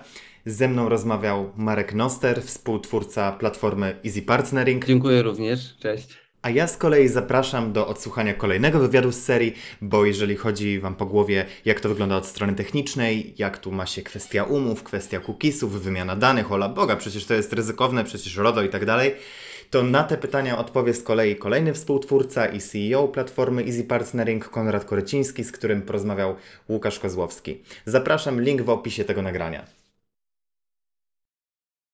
Ze 0.46 0.68
mną 0.68 0.88
rozmawiał 0.88 1.52
Marek 1.56 1.94
Noster, 1.94 2.42
współtwórca 2.42 3.32
platformy 3.32 3.96
Easy 4.04 4.22
Partnering. 4.22 4.86
Dziękuję 4.86 5.22
również. 5.22 5.76
Cześć. 5.76 6.25
A 6.46 6.50
ja 6.50 6.66
z 6.66 6.76
kolei 6.76 7.08
zapraszam 7.08 7.72
do 7.72 7.86
odsłuchania 7.86 8.34
kolejnego 8.34 8.78
wywiadu 8.78 9.12
z 9.12 9.22
serii, 9.22 9.54
bo 9.82 10.04
jeżeli 10.04 10.36
chodzi 10.36 10.80
Wam 10.80 10.94
po 10.94 11.06
głowie, 11.06 11.46
jak 11.64 11.80
to 11.80 11.88
wygląda 11.88 12.16
od 12.16 12.26
strony 12.26 12.54
technicznej, 12.54 13.34
jak 13.38 13.58
tu 13.58 13.72
ma 13.72 13.86
się 13.86 14.02
kwestia 14.02 14.44
umów, 14.44 14.82
kwestia 14.82 15.20
cookiesów, 15.20 15.82
wymiana 15.82 16.16
danych, 16.16 16.52
ola 16.52 16.68
Boga, 16.68 16.96
przecież 16.96 17.24
to 17.24 17.34
jest 17.34 17.52
ryzykowne, 17.52 18.04
przecież 18.04 18.36
RODO 18.36 18.62
i 18.62 18.68
tak 18.68 18.84
dalej, 18.84 19.14
to 19.70 19.82
na 19.82 20.04
te 20.04 20.16
pytania 20.16 20.58
odpowie 20.58 20.94
z 20.94 21.02
kolei 21.02 21.36
kolejny 21.36 21.74
współtwórca 21.74 22.46
i 22.46 22.60
CEO 22.60 23.08
platformy 23.08 23.64
Easy 23.64 23.84
Partnering, 23.84 24.48
Konrad 24.48 24.84
Koryciński, 24.84 25.44
z 25.44 25.52
którym 25.52 25.82
porozmawiał 25.82 26.36
Łukasz 26.68 26.98
Kozłowski. 26.98 27.62
Zapraszam, 27.84 28.40
link 28.40 28.62
w 28.62 28.70
opisie 28.70 29.04
tego 29.04 29.22
nagrania. 29.22 29.85